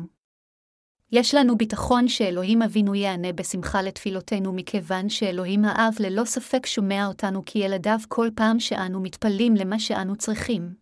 יש 1.12 1.36
לנו 1.36 1.58
ביטחון 1.58 2.08
שאלוהים 2.08 2.62
אבינו 2.62 2.96
יענה 2.96 3.34
בשמחה 3.34 3.82
לתפילותינו 3.82 4.54
מכיוון 4.54 5.10
שאלוהים 5.10 5.66
האב 5.66 5.94
ללא 6.00 6.26
ספק 6.26 6.66
שומע 6.66 7.08
אותנו 7.08 7.46
כילדיו 7.46 7.98
כל 8.08 8.30
פעם 8.36 8.60
שאנו 8.60 9.02
מתפללים 9.02 9.56
למה 9.56 9.80
שאנו 9.80 10.16
צריכים. 10.16 10.76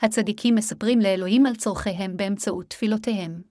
הצדיקים 0.00 0.54
מספרים 0.54 1.00
לאלוהים 1.00 1.46
על 1.46 1.56
צורכיהם 1.56 2.16
באמצעות 2.16 2.66
תפילותיהם. 2.70 3.42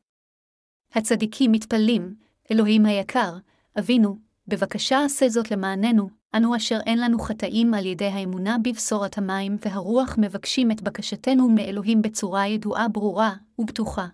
הצדיקים 0.94 1.52
מתפללים, 1.52 2.16
אלוהים 2.52 2.86
היקר, 2.86 3.38
אבינו, 3.80 4.18
בבקשה 4.48 5.06
עשה 5.06 5.30
זאת 5.30 5.52
למעננו, 5.52 6.10
אנו 6.36 6.56
אשר 6.56 6.80
אין 6.86 7.00
לנו 7.00 7.20
חטאים 7.20 7.74
על 7.74 7.86
ידי 7.86 8.06
האמונה 8.06 8.58
בבשורת 8.64 9.18
המים 9.18 9.58
והרוח 9.66 10.16
מבקשים 10.18 10.72
את 10.72 10.82
בקשתנו 10.82 11.50
מאלוהים 11.50 12.02
בצורה 12.02 12.48
ידועה 12.48 12.88
ברורה 12.88 13.34
ובטוחה. 13.60 14.08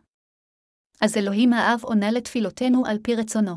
אז 1.02 1.18
אלוהים 1.18 1.54
האב 1.54 1.80
עונה 1.84 2.12
לתפילותינו 2.12 2.86
על 2.86 2.98
פי 3.04 3.16
רצונו. 3.16 3.56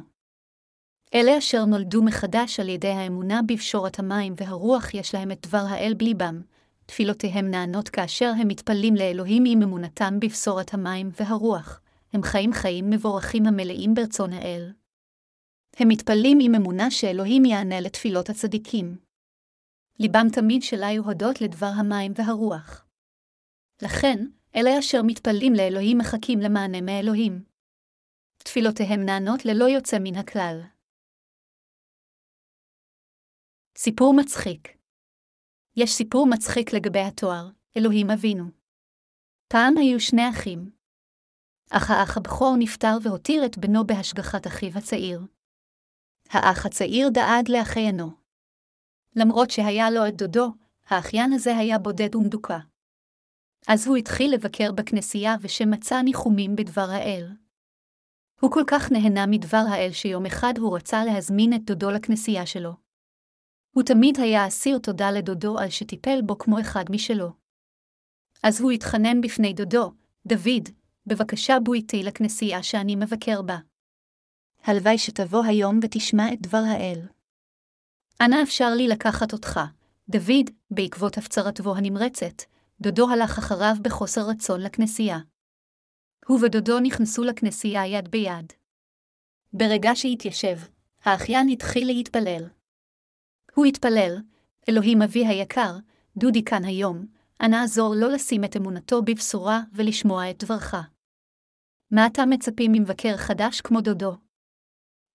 אלה 1.14 1.38
אשר 1.38 1.64
נולדו 1.64 2.02
מחדש 2.02 2.60
על 2.60 2.68
ידי 2.68 2.88
האמונה 2.88 3.40
בפשורת 3.46 3.98
המים 3.98 4.34
והרוח 4.36 4.94
יש 4.94 5.14
להם 5.14 5.32
את 5.32 5.46
דבר 5.46 5.64
האל 5.68 5.94
בליבם, 5.96 6.40
תפילותיהם 6.86 7.50
נענות 7.50 7.88
כאשר 7.88 8.32
הם 8.40 8.48
מתפללים 8.48 8.94
לאלוהים 8.94 9.44
עם 9.46 9.62
אמונתם 9.62 10.20
בבשורת 10.20 10.74
המים 10.74 11.10
והרוח, 11.20 11.80
הם 12.12 12.22
חיים 12.22 12.52
חיים 12.52 12.90
מבורכים 12.90 13.46
המלאים 13.46 13.94
ברצון 13.94 14.32
האל. 14.32 14.72
הם 15.78 15.88
מתפללים 15.88 16.38
עם 16.40 16.54
אמונה 16.54 16.90
שאלוהים 16.90 17.44
יענה 17.44 17.80
לתפילות 17.80 18.28
הצדיקים. 18.30 18.98
ליבם 20.00 20.26
תמיד 20.32 20.62
שלה 20.62 20.88
הודות 20.98 21.40
לדבר 21.40 21.72
המים 21.80 22.12
והרוח. 22.16 22.86
לכן, 23.82 24.18
אלה 24.56 24.78
אשר 24.78 24.98
מתפללים 25.06 25.52
לאלוהים 25.56 25.98
מחכים 25.98 26.38
למענה 26.38 26.80
מאלוהים. 26.80 27.44
תפילותיהם 28.38 29.00
נענות 29.06 29.44
ללא 29.44 29.64
יוצא 29.64 29.96
מן 30.00 30.16
הכלל. 30.16 30.60
סיפור 33.78 34.14
מצחיק 34.20 34.76
יש 35.76 35.90
סיפור 35.90 36.26
מצחיק 36.30 36.72
לגבי 36.72 37.00
התואר, 37.08 37.50
אלוהים 37.76 38.10
אבינו. 38.10 38.44
פעם 39.52 39.76
היו 39.76 40.00
שני 40.00 40.30
אחים. 40.30 40.70
אך 41.70 41.90
האח 41.90 42.16
הבכור 42.16 42.54
נפטר 42.58 42.96
והותיר 43.02 43.46
את 43.46 43.58
בנו 43.58 43.86
בהשגחת 43.86 44.46
אחיו 44.46 44.78
הצעיר. 44.78 45.35
האח 46.30 46.66
הצעיר 46.66 47.08
דאג 47.08 47.50
לאחיינו. 47.50 48.10
למרות 49.16 49.50
שהיה 49.50 49.90
לו 49.90 50.08
את 50.08 50.16
דודו, 50.16 50.52
האחיין 50.86 51.32
הזה 51.32 51.56
היה 51.56 51.78
בודד 51.78 52.14
ומדוכא. 52.14 52.58
אז 53.68 53.86
הוא 53.86 53.96
התחיל 53.96 54.34
לבקר 54.34 54.72
בכנסייה 54.72 55.34
ושמצא 55.40 56.02
ניחומים 56.02 56.56
בדבר 56.56 56.90
האל. 56.90 57.26
הוא 58.40 58.50
כל 58.50 58.62
כך 58.66 58.92
נהנה 58.92 59.26
מדבר 59.26 59.62
האל 59.70 59.92
שיום 59.92 60.26
אחד 60.26 60.54
הוא 60.58 60.76
רצה 60.76 61.04
להזמין 61.04 61.54
את 61.54 61.64
דודו 61.64 61.90
לכנסייה 61.90 62.46
שלו. 62.46 62.72
הוא 63.76 63.82
תמיד 63.82 64.20
היה 64.20 64.46
אסיר 64.46 64.78
תודה 64.78 65.10
לדודו 65.10 65.58
על 65.58 65.70
שטיפל 65.70 66.22
בו 66.22 66.38
כמו 66.38 66.60
אחד 66.60 66.84
משלו. 66.90 67.32
אז 68.42 68.60
הוא 68.60 68.70
התחנן 68.70 69.20
בפני 69.20 69.52
דודו, 69.52 69.92
דוד, 70.26 70.68
בבקשה 71.06 71.56
בו 71.64 71.74
איתי 71.74 72.02
לכנסייה 72.02 72.62
שאני 72.62 72.96
מבקר 72.96 73.42
בה. 73.42 73.56
הלוואי 74.66 74.98
שתבוא 74.98 75.44
היום 75.44 75.78
ותשמע 75.82 76.32
את 76.32 76.40
דבר 76.40 76.62
האל. 76.68 77.00
אנא 78.20 78.36
אפשר 78.42 78.74
לי 78.76 78.88
לקחת 78.88 79.32
אותך, 79.32 79.60
דוד, 80.08 80.50
בעקבות 80.70 81.18
הפצרתו 81.18 81.76
הנמרצת, 81.76 82.42
דודו 82.80 83.10
הלך 83.10 83.38
אחריו 83.38 83.74
בחוסר 83.82 84.20
רצון 84.28 84.60
לכנסייה. 84.60 85.18
הוא 86.26 86.40
ודודו 86.42 86.80
נכנסו 86.80 87.24
לכנסייה 87.24 87.86
יד 87.86 88.08
ביד. 88.08 88.52
ברגע 89.52 89.90
שהתיישב, 89.94 90.58
האחיין 91.04 91.48
התחיל 91.48 91.86
להתפלל. 91.86 92.44
הוא 93.54 93.66
התפלל, 93.66 94.16
אלוהים 94.68 95.02
אבי 95.02 95.26
היקר, 95.26 95.76
דודי 96.16 96.44
כאן 96.44 96.64
היום, 96.64 97.06
אנא 97.40 97.56
עזור 97.56 97.94
לו 97.94 98.08
לשים 98.08 98.44
את 98.44 98.56
אמונתו 98.56 99.02
בבשורה 99.02 99.60
ולשמוע 99.72 100.30
את 100.30 100.44
דברך. 100.44 100.74
מה 101.90 102.06
אתה 102.06 102.26
מצפים 102.26 102.72
ממבקר 102.72 103.16
חדש 103.16 103.60
כמו 103.60 103.80
דודו? 103.80 104.25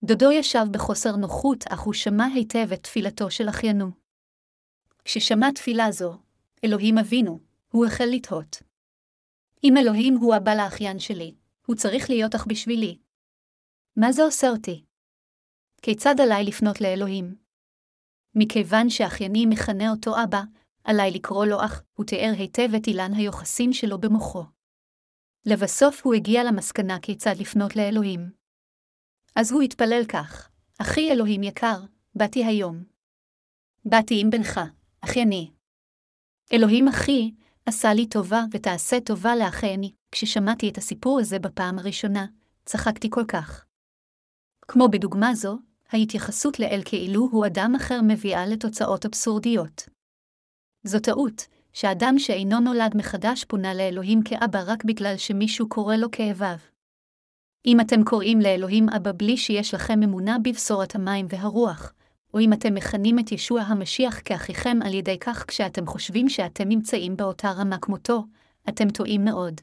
דודו 0.04 0.32
ישב 0.32 0.66
בחוסר 0.72 1.16
נוחות, 1.16 1.64
אך 1.68 1.80
הוא 1.80 1.94
שמע 1.94 2.26
היטב 2.26 2.74
את 2.74 2.84
תפילתו 2.84 3.32
של 3.32 3.50
אחיינו. 3.50 3.92
כששמע 5.06 5.52
תפילה 5.56 5.92
זו, 5.92 6.18
אלוהים 6.64 6.98
אבינו, 6.98 7.40
הוא 7.72 7.86
החל 7.86 8.06
לתהות. 8.12 8.58
אם 9.64 9.74
אלוהים 9.78 10.18
הוא 10.18 10.36
הבא 10.36 10.54
לאחיין 10.56 11.00
שלי, 11.00 11.36
הוא 11.68 11.76
צריך 11.76 12.10
להיות 12.10 12.36
אך 12.36 12.48
בשבילי. 12.48 12.98
מה 13.98 14.12
זה 14.12 14.24
עושה 14.24 14.50
אותי? 14.50 14.84
כיצד 15.82 16.16
עליי 16.20 16.44
לפנות 16.44 16.82
לאלוהים? 16.82 17.36
מכיוון 18.36 18.90
שאחייני 18.90 19.46
מכנה 19.46 19.92
אותו 19.92 20.24
אבא, 20.24 20.42
עליי 20.84 21.12
לקרוא 21.12 21.46
לו 21.46 21.66
אח, 21.66 21.84
הוא 21.94 22.06
תיאר 22.06 22.34
היטב 22.38 22.76
את 22.76 22.88
אילן 22.88 23.14
היוחסין 23.14 23.74
שלו 23.74 23.98
במוחו. 23.98 24.44
לבסוף 25.46 26.06
הוא 26.06 26.14
הגיע 26.14 26.44
למסקנה 26.44 27.00
כיצד 27.00 27.36
לפנות 27.40 27.76
לאלוהים. 27.76 28.41
אז 29.36 29.52
הוא 29.52 29.62
התפלל 29.62 30.02
כך, 30.08 30.50
אחי 30.82 31.12
אלוהים 31.12 31.44
יקר, 31.44 31.80
באתי 32.16 32.46
היום. 32.46 32.84
באתי 33.86 34.22
עם 34.22 34.30
בנך, 34.30 34.60
אחייני. 35.02 35.52
אלוהים 36.54 36.88
אחי, 36.88 37.32
עשה 37.66 37.94
לי 37.94 38.10
טובה 38.10 38.44
ותעשה 38.52 39.00
טובה 39.00 39.36
לאחייני. 39.36 39.94
כששמעתי 40.12 40.70
את 40.70 40.78
הסיפור 40.78 41.20
הזה 41.20 41.40
בפעם 41.40 41.80
הראשונה, 41.80 42.26
צחקתי 42.66 43.08
כל 43.10 43.26
כך. 43.28 43.66
כמו 44.68 44.88
בדוגמה 44.92 45.36
זו, 45.36 45.58
ההתייחסות 45.90 46.60
לאל 46.60 46.82
כאילו 46.86 47.30
הוא 47.32 47.46
אדם 47.46 47.74
אחר 47.76 48.00
מביאה 48.08 48.46
לתוצאות 48.46 49.06
אבסורדיות. 49.06 49.90
זו 50.84 51.00
טעות, 51.00 51.48
שאדם 51.74 52.20
שאינו 52.20 52.60
נולד 52.60 52.98
מחדש 52.98 53.44
פונה 53.44 53.74
לאלוהים 53.74 54.24
כאבא 54.24 54.64
רק 54.66 54.84
בגלל 54.84 55.18
שמישהו 55.18 55.70
קורא 55.70 55.96
לו 55.96 56.12
כאביו. 56.12 56.71
אם 57.66 57.80
אתם 57.80 58.04
קוראים 58.04 58.40
לאלוהים 58.40 58.90
אבא 58.90 59.12
בלי 59.18 59.38
שיש 59.38 59.74
לכם 59.74 60.04
אמונה 60.04 60.38
בבשורת 60.44 60.96
המים 60.96 61.26
והרוח, 61.30 61.94
או 62.34 62.40
אם 62.40 62.54
אתם 62.54 62.74
מכנים 62.74 63.20
את 63.20 63.32
ישוע 63.32 63.62
המשיח 63.62 64.22
כאחיכם 64.26 64.78
על 64.86 64.94
ידי 64.94 65.20
כך 65.20 65.46
כשאתם 65.48 65.86
חושבים 65.86 66.30
שאתם 66.30 66.68
נמצאים 66.68 67.18
באותה 67.18 67.52
רמה 67.52 67.78
כמותו, 67.82 68.24
אתם 68.70 68.90
טועים 68.90 69.26
מאוד. 69.26 69.62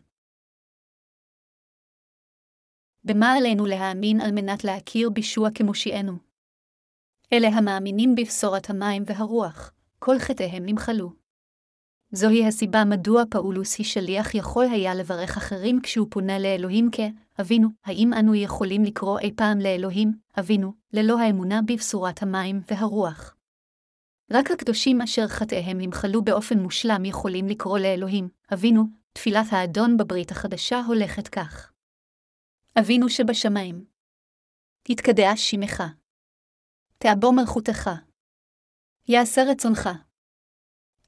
במה 3.05 3.33
עלינו 3.33 3.67
להאמין 3.67 4.21
על 4.21 4.33
מנת 4.33 4.65
להכיר 4.65 5.11
בישוע 5.11 5.49
כמושיענו? 5.55 6.13
אלה 7.33 7.49
המאמינים 7.49 8.15
בבשורת 8.15 8.71
המים 8.71 9.03
והרוח, 9.07 9.73
כל 9.99 10.19
חטאיהם 10.19 10.63
נמחלו. 10.67 11.13
זוהי 12.13 12.47
הסיבה 12.47 12.85
מדוע 12.85 13.23
פאולוס 13.31 13.79
היא 13.79 13.87
שליח 13.87 14.35
יכול 14.35 14.67
היה 14.73 14.95
לברך 14.95 15.37
אחרים 15.37 15.81
כשהוא 15.83 16.07
פונה 16.11 16.39
לאלוהים 16.39 16.91
כ"אבינו", 17.39 17.69
האם 17.85 18.13
אנו 18.13 18.35
יכולים 18.35 18.85
לקרוא 18.85 19.19
אי 19.19 19.33
פעם 19.37 19.59
לאלוהים 19.59 20.13
"אבינו", 20.39 20.73
ללא 20.93 21.21
האמונה 21.21 21.61
בבשורת 21.67 22.23
המים 22.23 22.61
והרוח? 22.71 23.37
רק 24.31 24.51
הקדושים 24.51 25.01
אשר 25.01 25.29
חטאיהם 25.29 25.79
נמחלו 25.81 26.25
באופן 26.25 26.59
מושלם 26.59 27.05
יכולים 27.05 27.49
לקרוא 27.49 27.79
לאלוהים 27.79 28.29
"אבינו", 28.55 28.83
תפילת 29.13 29.47
האדון 29.51 29.97
בברית 29.97 30.31
החדשה 30.31 30.81
הולכת 30.87 31.29
כך. 31.29 31.73
אבינו 32.79 33.09
שבשמיים. 33.09 33.85
תתקדש 34.83 35.51
שמך. 35.51 35.83
תעבור 36.99 37.33
מלכותך. 37.33 37.91
יעשה 39.09 39.43
רצונך. 39.51 39.89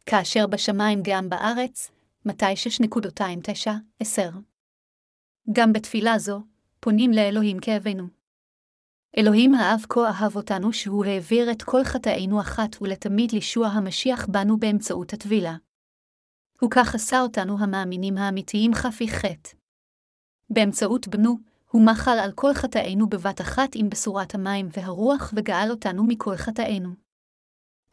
כאשר 0.07 0.47
בשמיים 0.47 1.01
גם 1.05 1.29
בארץ, 1.29 1.91
מתי 2.25 2.55
6.29-10. 2.55 4.50
גם 5.53 5.73
בתפילה 5.73 6.19
זו, 6.19 6.41
פונים 6.81 7.11
לאלוהים 7.11 7.59
כאבינו. 7.61 8.09
אלוהים 9.19 9.55
האב 9.55 9.81
כה 9.89 10.01
אהב 10.09 10.37
אותנו 10.37 10.73
שהוא 10.73 11.05
העביר 11.05 11.51
את 11.51 11.63
כל 11.63 11.85
חטאינו 11.85 12.41
אחת 12.41 12.83
ולתמיד 12.83 13.33
לישוע 13.33 13.67
המשיח 13.67 14.27
בנו 14.27 14.59
באמצעות 14.59 15.13
הטבילה. 15.13 15.57
הוא 16.61 16.71
כך 16.71 16.95
עשה 16.95 17.21
אותנו 17.21 17.59
המאמינים 17.59 18.19
האמיתיים 18.19 18.75
חפי 18.75 19.09
חטא. 19.09 19.51
באמצעות 20.51 21.09
בנו, 21.09 21.39
הוא 21.71 21.87
מחל 21.87 22.19
על 22.25 22.33
כל 22.33 22.55
חטאינו 22.55 23.09
בבת 23.09 23.41
אחת 23.41 23.69
עם 23.75 23.91
בשורת 23.91 24.35
המים 24.35 24.69
והרוח 24.73 25.33
וגאל 25.37 25.71
אותנו 25.71 26.05
מכל 26.07 26.37
חטאינו. 26.37 26.91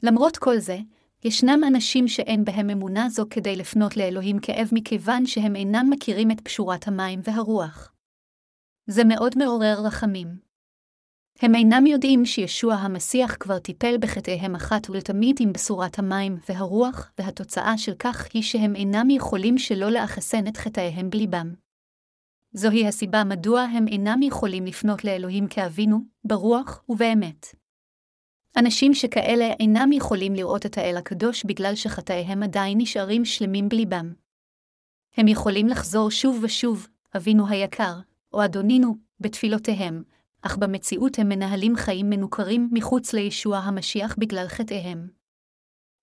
למרות 0.04 0.38
כל 0.38 0.60
זה, 0.60 0.78
ישנם 1.24 1.62
אנשים 1.68 2.08
שאין 2.08 2.46
בהם 2.46 2.70
אמונה 2.70 3.10
זו 3.10 3.26
כדי 3.30 3.56
לפנות 3.56 3.98
לאלוהים 3.98 4.40
כאב 4.40 4.70
מכיוון 4.72 5.26
שהם 5.26 5.56
אינם 5.56 5.88
מכירים 5.90 6.32
את 6.32 6.42
פשורת 6.42 6.88
המים 6.88 7.20
והרוח. 7.24 7.94
זה 8.88 9.04
מאוד 9.04 9.38
מעורר 9.38 9.78
רחמים. 9.86 10.48
הם 11.42 11.56
אינם 11.56 11.86
יודעים 11.86 12.26
שישוע 12.26 12.74
המסיח 12.74 13.36
כבר 13.40 13.60
טיפל 13.60 13.98
בחטאיהם 14.00 14.56
אחת 14.56 14.90
ולתמיד 14.90 15.36
עם 15.40 15.54
בשורת 15.54 16.00
המים 16.00 16.38
והרוח, 16.50 17.12
והתוצאה 17.20 17.78
של 17.78 17.94
כך 18.00 18.28
היא 18.34 18.44
שהם 18.44 18.76
אינם 18.76 19.10
יכולים 19.10 19.58
שלא 19.58 19.90
לאחסן 19.90 20.48
את 20.48 20.58
חטאיהם 20.58 21.10
בליבם. 21.10 21.54
זוהי 22.54 22.88
הסיבה 22.88 23.24
מדוע 23.24 23.62
הם 23.62 23.88
אינם 23.88 24.22
יכולים 24.22 24.66
לפנות 24.66 25.04
לאלוהים 25.04 25.48
כאבינו, 25.48 26.00
ברוח 26.24 26.84
ובאמת. 26.90 27.57
אנשים 28.56 28.94
שכאלה 28.94 29.54
אינם 29.60 29.92
יכולים 29.92 30.34
לראות 30.34 30.66
את 30.66 30.78
האל 30.78 30.98
הקדוש 30.98 31.44
בגלל 31.44 31.76
שחטאיהם 31.76 32.44
עדיין 32.44 32.78
נשארים 32.82 33.26
שלמים 33.26 33.70
בליבם. 33.70 34.14
הם 35.18 35.28
יכולים 35.28 35.68
לחזור 35.68 36.12
שוב 36.12 36.40
ושוב, 36.44 36.88
אבינו 37.18 37.48
היקר, 37.48 37.94
או 38.34 38.46
אדונינו, 38.46 38.96
בתפילותיהם, 39.20 40.04
אך 40.42 40.58
במציאות 40.58 41.20
הם 41.20 41.30
מנהלים 41.30 41.76
חיים 41.76 42.10
מנוכרים 42.10 42.70
מחוץ 42.72 43.14
לישוע 43.14 43.58
המשיח 43.58 44.16
בגלל 44.20 44.48
חטאיהם. 44.48 45.08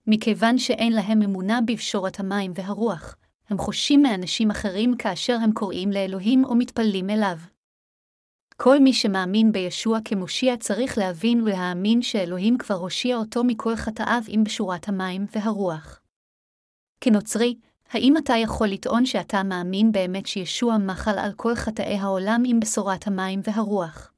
מכיוון 0.06 0.58
שאין 0.58 0.92
להם 0.92 1.22
אמונה 1.22 1.60
בפשורת 1.66 2.20
המים 2.20 2.52
והרוח, 2.54 3.16
הם 3.48 3.58
חושים 3.58 4.02
מאנשים 4.02 4.50
אחרים 4.50 4.96
כאשר 4.96 5.36
הם 5.42 5.52
קוראים 5.52 5.90
לאלוהים 5.90 6.44
או 6.44 6.54
מתפללים 6.54 7.10
אליו. 7.10 7.36
כל 8.56 8.78
מי 8.78 8.92
שמאמין 8.92 9.52
בישוע 9.52 9.99
כמושיע 10.04 10.56
צריך 10.56 10.99
להבין 10.99 11.42
ולהאמין 11.42 12.02
שאלוהים 12.02 12.58
כבר 12.58 12.75
הושיע 12.75 13.16
אותו 13.16 13.44
מכל 13.44 13.76
חטאיו 13.76 14.23
עם 14.28 14.44
בשורת 14.44 14.88
המים 14.88 15.26
והרוח. 15.32 16.00
כנוצרי, 17.00 17.54
האם 17.90 18.16
אתה 18.16 18.34
יכול 18.37 18.68
לטעון 18.68 19.06
שאתה 19.06 19.42
מאמין 19.42 19.92
באמת 19.92 20.26
שישוע 20.26 20.78
מחל 20.78 21.18
על 21.18 21.32
כל 21.32 21.54
חטאי 21.54 21.96
העולם 21.96 22.42
עם 22.46 22.61
בשורת 22.61 23.06
המים 23.06 23.40
והרוח? 23.44 24.12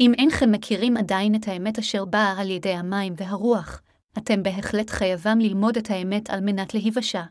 אם 0.00 0.12
אינכם 0.18 0.52
מכירים 0.52 0.96
עדיין 0.96 1.34
את 1.34 1.48
האמת 1.48 1.78
אשר 1.78 2.04
באה 2.04 2.40
על 2.40 2.50
ידי 2.50 2.72
המים 2.72 3.14
והרוח, 3.16 3.82
אתם 4.18 4.42
בהחלט 4.42 4.90
חייבם 4.90 5.38
ללמוד 5.38 5.76
את 5.76 5.90
האמת 5.90 6.30
על 6.30 6.40
מנת 6.40 6.74
להיוושע. 6.74 7.22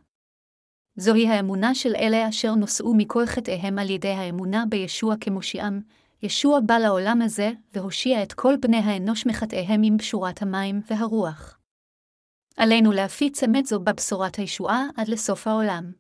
זוהי 0.96 1.28
האמונה 1.28 1.75
של 1.75 1.96
אלה 1.96 2.30
אשר 2.30 2.56
נושאו 2.56 2.94
מכל 2.94 3.25
חטאיהם 3.25 3.80
על 3.80 3.89
ידי 3.89 4.12
האמונה 4.12 4.63
בישוע 4.70 5.16
כמושיעם. 5.22 5.82
ישוע 6.22 6.60
בא 6.66 6.78
לעולם 6.78 7.22
הזה, 7.22 7.52
והושיע 7.74 8.24
את 8.24 8.34
כל 8.34 8.54
בני 8.62 8.78
האנוש 8.78 9.26
מחטאיהם 9.26 9.82
עם 9.84 9.98
בשורת 9.98 10.42
המים 10.42 10.82
והרוח. 10.88 11.60
עלינו 12.58 12.92
להפיץ 12.92 13.44
אמת 13.44 13.66
זו 13.66 13.80
בבשורת 13.80 14.36
הישועה 14.36 14.88
עד 14.98 15.08
לסוף 15.08 15.48
העולם. 15.48 15.92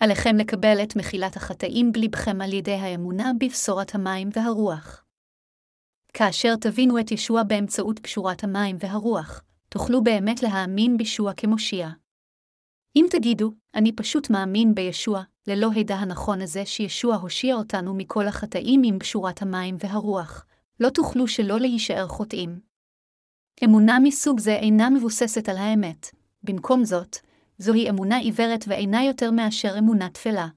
עליכם 0.00 0.36
לקבל 0.36 0.82
את 0.82 0.96
מחילת 0.96 1.36
החטאים 1.36 1.92
בלבכם 1.92 2.40
על 2.40 2.52
ידי 2.52 2.74
האמונה 2.74 3.30
בבשורת 3.40 3.94
המים 3.94 4.28
והרוח. 4.32 5.04
כאשר 6.12 6.56
תבינו 6.60 7.00
את 7.00 7.10
ישוע 7.10 7.42
באמצעות 7.42 7.98
פשורת 7.98 8.44
המים 8.44 8.76
והרוח, 8.80 9.42
תוכלו 9.68 10.04
באמת 10.04 10.42
להאמין 10.42 10.96
בישוע 10.96 11.32
כמושיע. 11.36 11.88
אם 12.96 13.06
תגידו, 13.10 13.52
אני 13.74 13.92
פשוט 13.92 14.30
מאמין 14.30 14.74
בישוע, 14.74 15.22
ללא 15.46 15.70
הידע 15.74 15.94
הנכון 15.94 16.40
הזה 16.40 16.66
שישוע 16.66 17.16
הושיע 17.16 17.54
אותנו 17.54 17.94
מכל 17.94 18.26
החטאים 18.26 18.82
עם 18.84 18.98
פשורת 18.98 19.42
המים 19.42 19.76
והרוח, 19.78 20.46
לא 20.80 20.90
תוכלו 20.90 21.28
שלא 21.28 21.60
להישאר 21.60 22.08
חוטאים. 22.08 22.60
אמונה 23.64 23.98
מסוג 24.02 24.40
זה 24.40 24.54
אינה 24.54 24.90
מבוססת 24.90 25.48
על 25.48 25.56
האמת. 25.56 26.10
במקום 26.42 26.84
זאת, 26.84 27.16
זוהי 27.58 27.90
אמונה 27.90 28.16
עיוורת 28.16 28.64
ואינה 28.68 29.04
יותר 29.04 29.30
מאשר 29.30 29.78
אמונה 29.78 30.10
תפלה. 30.10 30.48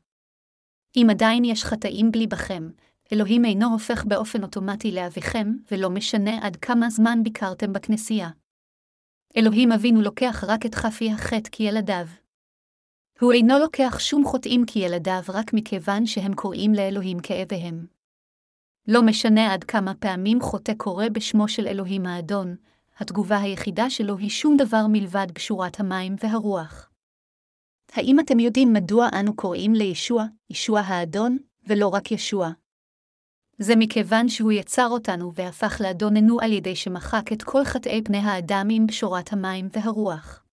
אם 0.95 1.07
עדיין 1.09 1.45
יש 1.45 1.63
חטאים 1.63 2.11
בליבכם, 2.11 2.69
אלוהים 3.13 3.45
אינו 3.45 3.67
הופך 3.71 4.05
באופן 4.05 4.43
אוטומטי 4.43 4.91
לאביכם, 4.91 5.51
ולא 5.71 5.89
משנה 5.89 6.45
עד 6.45 6.55
כמה 6.55 6.89
זמן 6.89 7.23
ביקרתם 7.23 7.73
בכנסייה. 7.73 8.29
אלוהים 9.37 9.71
אבינו 9.71 10.01
לוקח 10.01 10.43
רק 10.47 10.65
את 10.65 10.75
חפי 10.75 11.11
החטא 11.11 11.49
כילדיו. 11.51 12.07
הוא 13.19 13.33
אינו 13.33 13.59
לוקח 13.59 13.99
שום 13.99 14.25
חוטאים 14.25 14.65
כילדיו 14.65 15.21
רק 15.29 15.53
מכיוון 15.53 16.05
שהם 16.05 16.33
קוראים 16.33 16.73
לאלוהים 16.73 17.19
כאביהם. 17.19 17.85
לא 18.87 19.01
משנה 19.01 19.53
עד 19.53 19.63
כמה 19.63 19.93
פעמים 19.93 20.41
חוטא 20.41 20.73
קורא 20.73 21.05
בשמו 21.11 21.47
של 21.47 21.67
אלוהים 21.67 22.05
האדון, 22.05 22.55
התגובה 22.97 23.37
היחידה 23.37 23.89
שלו 23.89 24.17
היא 24.17 24.29
שום 24.29 24.57
דבר 24.57 24.85
מלבד 24.89 25.27
בשורת 25.35 25.79
המים 25.79 26.15
והרוח. 26.23 26.89
האם 27.93 28.19
אתם 28.19 28.39
יודעים 28.39 28.73
מדוע 28.73 29.07
אנו 29.19 29.35
קוראים 29.35 29.73
לישוע, 29.73 30.25
ישוע 30.49 30.79
האדון, 30.79 31.37
ולא 31.67 31.87
רק 31.87 32.11
ישוע? 32.11 32.49
זה 33.57 33.75
מכיוון 33.75 34.29
שהוא 34.29 34.51
יצר 34.51 34.87
אותנו 34.87 35.33
והפך 35.33 35.81
לאדוננו 35.83 36.39
על 36.41 36.51
ידי 36.51 36.75
שמחק 36.75 37.33
את 37.33 37.43
כל 37.43 37.63
חטאי 37.63 38.01
פני 38.03 38.17
האדם 38.17 38.67
עם 38.71 38.87
בשורת 38.87 39.33
המים 39.33 39.67
והרוח. 39.71 40.46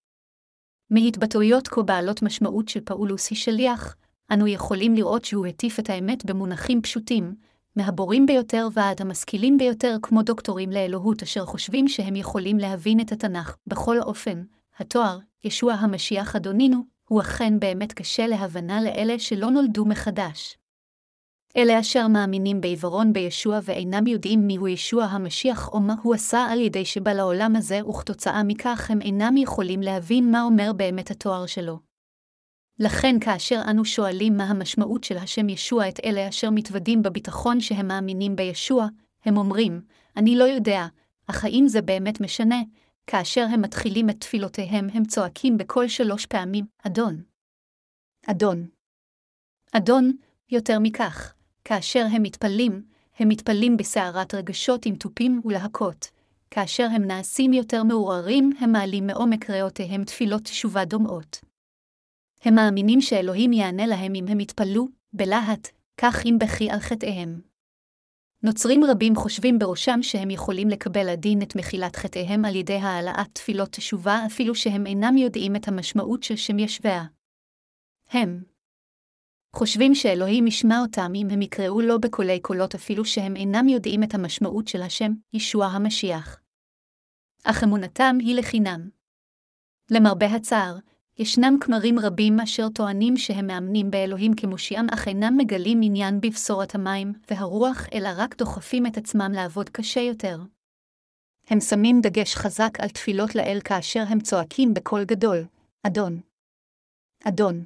מהתבטאויות 0.95 1.69
כה 1.69 1.83
בעלות 1.83 2.23
משמעות 2.23 2.69
של 2.69 2.81
פאולוס 2.81 3.33
השליח, 3.33 3.97
אנו 4.33 4.47
יכולים 4.47 4.95
לראות 4.95 5.25
שהוא 5.25 5.47
הטיף 5.47 5.79
את 5.79 5.91
האמת 5.91 6.25
במונחים 6.25 6.83
פשוטים, 6.83 7.35
מהבורים 7.77 8.27
ביותר 8.27 8.69
ועד 8.73 9.01
המשכילים 9.01 9.59
ביותר 9.59 9.97
כמו 10.03 10.23
דוקטורים 10.23 10.71
לאלוהות 10.71 11.23
אשר 11.23 11.47
חושבים 11.47 11.89
שהם 11.89 12.17
יכולים 12.17 12.59
להבין 12.59 13.01
את 13.01 13.13
התנ"ך. 13.13 13.57
בכל 13.67 14.01
אופן, 14.01 14.43
התואר, 14.79 15.19
ישוע 15.45 15.73
המשיח 15.73 16.37
אדונינו, 16.37 16.85
הוא 17.09 17.21
אכן 17.21 17.61
באמת 17.61 17.93
קשה 17.93 18.27
להבנה 18.27 18.83
לאלה 18.83 19.19
שלא 19.19 19.51
נולדו 19.51 19.85
מחדש. 19.85 20.57
אלה 21.57 21.81
אשר 21.81 22.09
מאמינים 22.09 22.61
בעיוורון 22.61 23.13
בישוע 23.13 23.59
ואינם 23.63 24.07
יודעים 24.07 24.47
מיהו 24.47 24.69
ישוע 24.69 25.05
המשיח 25.05 25.69
או 25.69 25.81
מה 25.81 25.95
הוא 26.03 26.15
עשה 26.15 26.47
על 26.51 26.61
ידי 26.61 26.85
שבא 26.85 27.13
לעולם 27.13 27.57
הזה, 27.57 27.87
וכתוצאה 27.87 28.43
מכך 28.43 28.91
הם 28.91 29.01
אינם 29.01 29.37
יכולים 29.37 29.81
להבין 29.81 30.31
מה 30.31 30.43
אומר 30.43 30.73
באמת 30.73 31.11
התואר 31.11 31.47
שלו. 31.47 31.79
לכן 32.79 33.21
כאשר 33.21 33.61
אנו 33.71 33.85
שואלים 33.85 34.37
מה 34.37 34.45
המשמעות 34.45 35.05
של 35.05 35.17
השם 35.17 35.49
ישוע 35.49 35.89
את 35.89 36.01
אלה 36.05 36.29
אשר 36.29 36.51
מתוודים 36.51 37.03
בביטחון 37.03 37.61
שהם 37.61 37.89
מאמינים 37.89 38.37
בישוע, 38.37 38.87
הם 39.25 39.37
אומרים, 39.37 39.83
אני 40.17 40.37
לא 40.37 40.45
יודע, 40.45 40.87
אך 41.27 41.45
האם 41.45 41.65
זה 41.69 41.83
באמת 41.83 42.21
משנה? 42.21 42.63
כאשר 43.07 43.47
הם 43.51 43.63
מתחילים 43.63 44.11
את 44.11 44.21
תפילותיהם, 44.21 44.89
הם 44.93 45.05
צועקים 45.05 45.59
בקול 45.59 45.89
שלוש 45.89 46.27
פעמים, 46.27 46.65
אדון. 46.87 47.23
אדון. 48.27 48.67
אדון, 49.73 50.13
יותר 50.51 50.79
מכך, 50.79 51.34
כאשר 51.65 52.07
הם 52.13 52.23
מתפללים, 52.23 52.83
הם 53.19 53.29
מתפללים 53.29 53.77
בסערת 53.77 54.35
רגשות 54.35 54.87
עם 54.87 54.97
תופים 54.97 55.41
ולהקות. 55.45 56.11
כאשר 56.51 56.87
הם 56.95 57.05
נעשים 57.05 57.53
יותר 57.53 57.83
מעורערים, 57.83 58.53
הם 58.61 58.73
מעלים 58.73 59.07
מעומק 59.07 59.51
ריאותיהם 59.51 60.05
תפילות 60.05 60.43
תשובה 60.43 60.85
דומעות. 60.85 61.41
הם 62.43 62.55
מאמינים 62.55 63.01
שאלוהים 63.01 63.53
יענה 63.53 63.87
להם 63.87 64.15
אם 64.15 64.25
הם 64.29 64.41
יתפללו, 64.41 64.89
בלהט, 65.13 65.69
כך 65.97 66.27
אם 66.27 66.39
בכי 66.41 66.71
על 66.71 66.81
חטאיהם. 66.81 67.41
נוצרים 68.43 68.85
רבים 68.85 69.17
חושבים 69.17 69.59
בראשם 69.59 70.03
שהם 70.03 70.31
יכולים 70.31 70.69
לקבל 70.69 71.09
הדין 71.09 71.43
את 71.43 71.57
מחילת 71.57 71.97
חטאיהם 71.97 72.45
על 72.45 72.57
ידי 72.57 72.77
העלאת 72.77 73.29
תפילות 73.33 73.69
תשובה 73.69 74.27
אפילו 74.27 74.55
שהם 74.55 74.87
אינם 74.87 75.17
יודעים 75.17 75.57
את 75.57 75.69
המשמעות 75.69 76.23
של 76.23 76.37
שם 76.37 76.59
ישביה. 76.59 77.05
הם 78.11 78.43
חושבים 79.55 79.95
שאלוהים 79.95 80.47
ישמע 80.47 80.81
אותם 80.81 81.13
אם 81.15 81.27
הם 81.31 81.43
יקראו 81.43 81.81
לו 81.81 82.01
בקולי 82.01 82.41
קולות 82.41 82.75
אפילו 82.75 83.05
שהם 83.05 83.37
אינם 83.37 83.69
יודעים 83.69 84.03
את 84.03 84.15
המשמעות 84.15 84.69
של 84.69 84.83
השם, 84.83 85.13
ישוע 85.33 85.67
המשיח. 85.67 86.41
אך 87.45 87.65
אמונתם 87.65 88.17
היא 88.21 88.39
לחינם. 88.39 88.89
למרבה 89.91 90.27
הצער, 90.27 90.77
ישנם 91.19 91.57
כמרים 91.61 91.99
רבים 91.99 92.41
אשר 92.41 92.69
טוענים 92.69 93.17
שהם 93.17 93.47
מאמנים 93.47 93.91
באלוהים 93.91 94.35
כמושיעם 94.35 94.87
אך 94.95 95.09
אינם 95.09 95.37
מגלים 95.37 95.81
עניין 95.83 96.21
בבשורת 96.21 96.75
המים 96.75 97.13
והרוח, 97.31 97.87
אלא 97.93 98.09
רק 98.17 98.37
דוחפים 98.37 98.87
את 98.87 98.97
עצמם 98.97 99.33
לעבוד 99.35 99.69
קשה 99.69 100.01
יותר. 100.01 100.39
הם 101.49 101.61
שמים 101.61 102.01
דגש 102.03 102.35
חזק 102.35 102.81
על 102.81 102.89
תפילות 102.89 103.35
לאל 103.35 103.59
כאשר 103.65 104.03
הם 104.09 104.21
צועקים 104.21 104.75
בקול 104.75 105.05
גדול, 105.05 105.45
אדון. 105.87 106.21
אדון. 107.25 107.65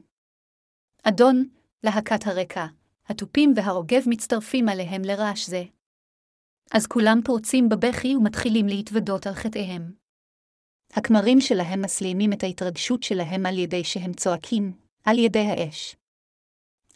אדון, 1.03 1.49
להקת 1.83 2.27
הרקע, 2.27 2.67
התופים 3.07 3.53
והעוגב 3.57 4.03
מצטרפים 4.07 4.69
עליהם 4.69 5.03
לרעש 5.03 5.47
זה. 5.47 5.65
אז 6.73 6.87
כולם 6.87 7.21
פורצים 7.25 7.69
בבכי 7.69 8.17
ומתחילים 8.17 8.67
להתוודות 8.67 9.27
על 9.27 9.35
חטאיהם. 9.35 9.93
הכמרים 10.93 11.41
שלהם 11.41 11.83
מסלימים 11.83 12.33
את 12.33 12.43
ההתרגשות 12.43 13.03
שלהם 13.03 13.47
על 13.47 13.59
ידי 13.59 13.85
שהם 13.85 14.13
צועקים, 14.13 14.73
על 15.05 15.19
ידי 15.19 15.47
האש. 15.47 15.97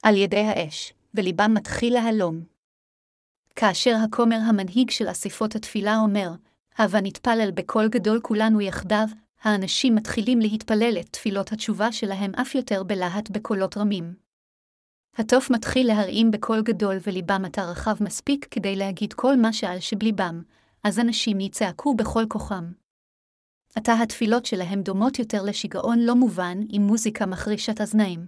על 0.02 0.16
ידי 0.16 0.40
האש, 0.40 0.92
וליבם 1.14 1.54
מתחיל 1.54 1.94
להלום. 1.94 2.44
כאשר 3.56 3.94
הכומר 4.04 4.38
המנהיג 4.48 4.90
של 4.90 5.10
אספות 5.10 5.54
התפילה 5.54 5.98
אומר, 5.98 6.30
הבה 6.76 7.00
נתפלל 7.00 7.50
בקול 7.54 7.88
גדול 7.88 8.20
כולנו 8.22 8.60
יחדיו, 8.60 9.06
האנשים 9.42 9.94
מתחילים 9.94 10.40
להתפלל 10.40 10.96
את 11.00 11.08
תפילות 11.10 11.52
התשובה 11.52 11.92
שלהם 11.92 12.34
אף 12.34 12.54
יותר 12.54 12.82
בלהט 12.82 13.30
בקולות 13.30 13.76
רמים. 13.76 14.21
התוף 15.18 15.50
מתחיל 15.50 15.86
להרעים 15.86 16.30
בקול 16.30 16.62
גדול 16.62 16.96
וליבם 17.06 17.44
עתה 17.44 17.62
רחב 17.64 17.96
מספיק 18.00 18.46
כדי 18.50 18.76
להגיד 18.76 19.12
כל 19.12 19.36
מה 19.36 19.52
שעל 19.52 19.80
שבליבם, 19.80 20.42
אז 20.84 20.98
אנשים 20.98 21.40
יצעקו 21.40 21.94
בכל 21.94 22.24
כוחם. 22.28 22.72
עתה 23.74 23.92
התפילות 24.02 24.46
שלהם 24.46 24.82
דומות 24.82 25.18
יותר 25.18 25.42
לשיגעון 25.42 25.98
לא 25.98 26.14
מובן 26.14 26.58
עם 26.68 26.82
מוזיקה 26.82 27.26
מחרישת 27.26 27.80
אזניים. 27.80 28.26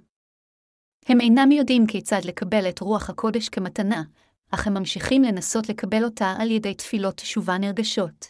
הם 1.07 1.20
אינם 1.20 1.53
יודעים 1.53 1.87
כיצד 1.87 2.20
לקבל 2.25 2.68
את 2.68 2.81
רוח 2.81 3.11
הקודש 3.11 3.49
כמתנה, 3.49 4.03
אך 4.51 4.66
הם 4.66 4.75
ממשיכים 4.75 5.23
לנסות 5.23 5.68
לקבל 5.68 6.05
אותה 6.05 6.35
על 6.38 6.51
ידי 6.51 6.75
תפילות 6.75 7.16
תשובה 7.16 7.59
נרגשות. 7.59 8.27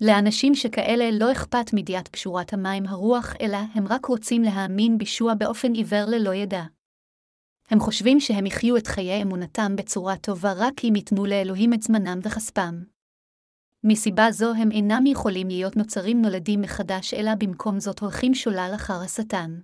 לאנשים 0.00 0.54
שכאלה 0.54 1.10
לא 1.10 1.32
אכפת 1.32 1.72
מדיעת 1.72 2.08
פשורת 2.08 2.52
המים 2.52 2.86
הרוח, 2.86 3.34
אלא 3.40 3.58
הם 3.74 3.86
רק 3.88 4.06
רוצים 4.06 4.42
להאמין 4.42 4.98
בישוע 4.98 5.34
באופן 5.34 5.72
עיוור 5.72 6.04
ללא 6.08 6.34
ידע. 6.34 6.62
הם 7.70 7.80
חושבים 7.80 8.20
שהם 8.20 8.46
יחיו 8.46 8.76
את 8.76 8.86
חיי 8.86 9.22
אמונתם 9.22 9.76
בצורה 9.76 10.16
טובה 10.16 10.52
רק 10.56 10.84
אם 10.84 10.96
ייתנו 10.96 11.26
לאלוהים 11.26 11.74
את 11.74 11.82
זמנם 11.82 12.18
וכספם. 12.22 12.82
מסיבה 13.84 14.30
זו 14.30 14.52
הם 14.54 14.70
אינם 14.70 15.06
יכולים 15.06 15.48
להיות 15.48 15.76
נוצרים 15.76 16.22
נולדים 16.22 16.60
מחדש, 16.60 17.14
אלא 17.14 17.34
במקום 17.38 17.80
זאת 17.80 18.00
הולכים 18.00 18.34
שולל 18.34 18.72
אחר 18.74 19.02
השטן. 19.04 19.60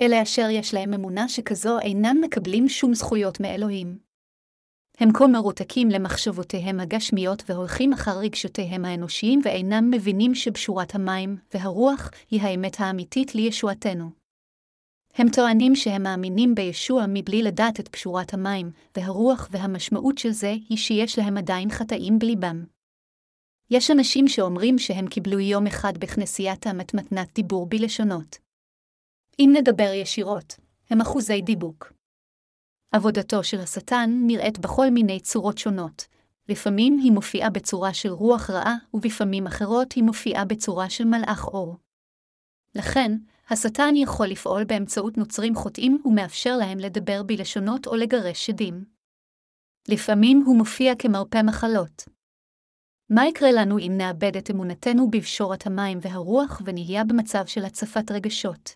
אלה 0.00 0.22
אשר 0.22 0.48
יש 0.50 0.74
להם 0.74 0.94
אמונה 0.94 1.28
שכזו 1.28 1.78
אינם 1.78 2.16
מקבלים 2.20 2.68
שום 2.68 2.94
זכויות 2.94 3.40
מאלוהים. 3.40 3.98
הם 4.98 5.12
כה 5.12 5.26
מרותקים 5.26 5.88
למחשבותיהם 5.88 6.80
הגשמיות 6.80 7.42
והולכים 7.46 7.92
אחר 7.92 8.18
רגשותיהם 8.18 8.84
האנושיים 8.84 9.40
ואינם 9.44 9.90
מבינים 9.90 10.34
שבשורת 10.34 10.94
המים 10.94 11.36
והרוח 11.54 12.10
היא 12.30 12.42
האמת 12.42 12.80
האמיתית 12.80 13.34
לישועתנו. 13.34 14.21
הם 15.14 15.28
טוענים 15.28 15.76
שהם 15.76 16.02
מאמינים 16.02 16.54
בישוע 16.54 17.04
מבלי 17.08 17.42
לדעת 17.42 17.80
את 17.80 17.88
פשורת 17.88 18.34
המים 18.34 18.70
והרוח 18.96 19.48
והמשמעות 19.50 20.18
של 20.18 20.30
זה 20.30 20.54
היא 20.68 20.78
שיש 20.78 21.18
להם 21.18 21.36
עדיין 21.38 21.70
חטאים 21.70 22.18
בליבם. 22.18 22.64
יש 23.70 23.90
אנשים 23.90 24.28
שאומרים 24.28 24.78
שהם 24.78 25.06
קיבלו 25.06 25.40
יום 25.40 25.66
אחד 25.66 25.98
בכנסייתם 25.98 26.80
את 26.80 26.94
מתנת 26.94 27.34
דיבור 27.34 27.66
בלשונות. 27.66 28.38
אם 29.38 29.50
נדבר 29.56 29.92
ישירות, 29.94 30.54
הם 30.90 31.00
אחוזי 31.00 31.40
דיבוק. 31.40 31.92
עבודתו 32.92 33.44
של 33.44 33.60
השטן 33.60 34.10
נראית 34.26 34.58
בכל 34.58 34.90
מיני 34.90 35.20
צורות 35.20 35.58
שונות. 35.58 36.04
לפעמים 36.48 36.98
היא 37.02 37.12
מופיעה 37.12 37.50
בצורה 37.50 37.94
של 37.94 38.08
רוח 38.08 38.50
רעה, 38.50 38.76
ובפעמים 38.94 39.46
אחרות 39.46 39.92
היא 39.92 40.04
מופיעה 40.04 40.44
בצורה 40.44 40.90
של 40.90 41.04
מלאך 41.04 41.48
אור. 41.48 41.76
לכן, 42.74 43.12
השטן 43.52 43.96
יכול 43.96 44.26
לפעול 44.26 44.64
באמצעות 44.64 45.18
נוצרים 45.18 45.54
חוטאים 45.54 46.02
ומאפשר 46.04 46.56
להם 46.56 46.78
לדבר 46.78 47.22
בלשונות 47.22 47.86
או 47.86 47.96
לגרש 47.96 48.46
שדים. 48.46 48.84
לפעמים 49.88 50.42
הוא 50.46 50.56
מופיע 50.56 50.92
כמרפא 50.98 51.42
מחלות. 51.46 52.02
מה 53.10 53.26
יקרה 53.26 53.52
לנו 53.52 53.78
אם 53.78 53.92
נאבד 53.96 54.36
את 54.36 54.50
אמונתנו 54.50 55.10
בפשורת 55.10 55.66
המים 55.66 55.98
והרוח 56.02 56.62
ונהיה 56.64 57.04
במצב 57.04 57.46
של 57.46 57.64
הצפת 57.64 58.10
רגשות? 58.10 58.74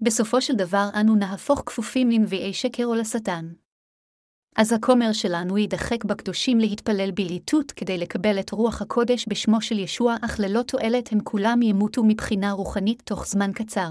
בסופו 0.00 0.40
של 0.40 0.54
דבר 0.54 0.88
אנו 1.00 1.16
נהפוך 1.16 1.62
כפופים 1.66 2.10
לנביאי 2.10 2.52
שקר 2.54 2.84
או 2.84 2.94
לשטן. 2.94 3.52
אז 4.56 4.72
הכומר 4.72 5.12
שלנו 5.12 5.58
יידחק 5.58 6.04
בקדושים 6.04 6.58
להתפלל 6.58 7.10
בלהיטות 7.10 7.72
כדי 7.72 7.98
לקבל 7.98 8.40
את 8.40 8.50
רוח 8.50 8.82
הקודש 8.82 9.24
בשמו 9.28 9.60
של 9.60 9.78
ישוע, 9.78 10.16
אך 10.22 10.40
ללא 10.40 10.62
תועלת 10.62 11.12
הם 11.12 11.20
כולם 11.24 11.62
ימותו 11.62 12.04
מבחינה 12.04 12.52
רוחנית 12.52 13.02
תוך 13.04 13.26
זמן 13.26 13.50
קצר. 13.54 13.90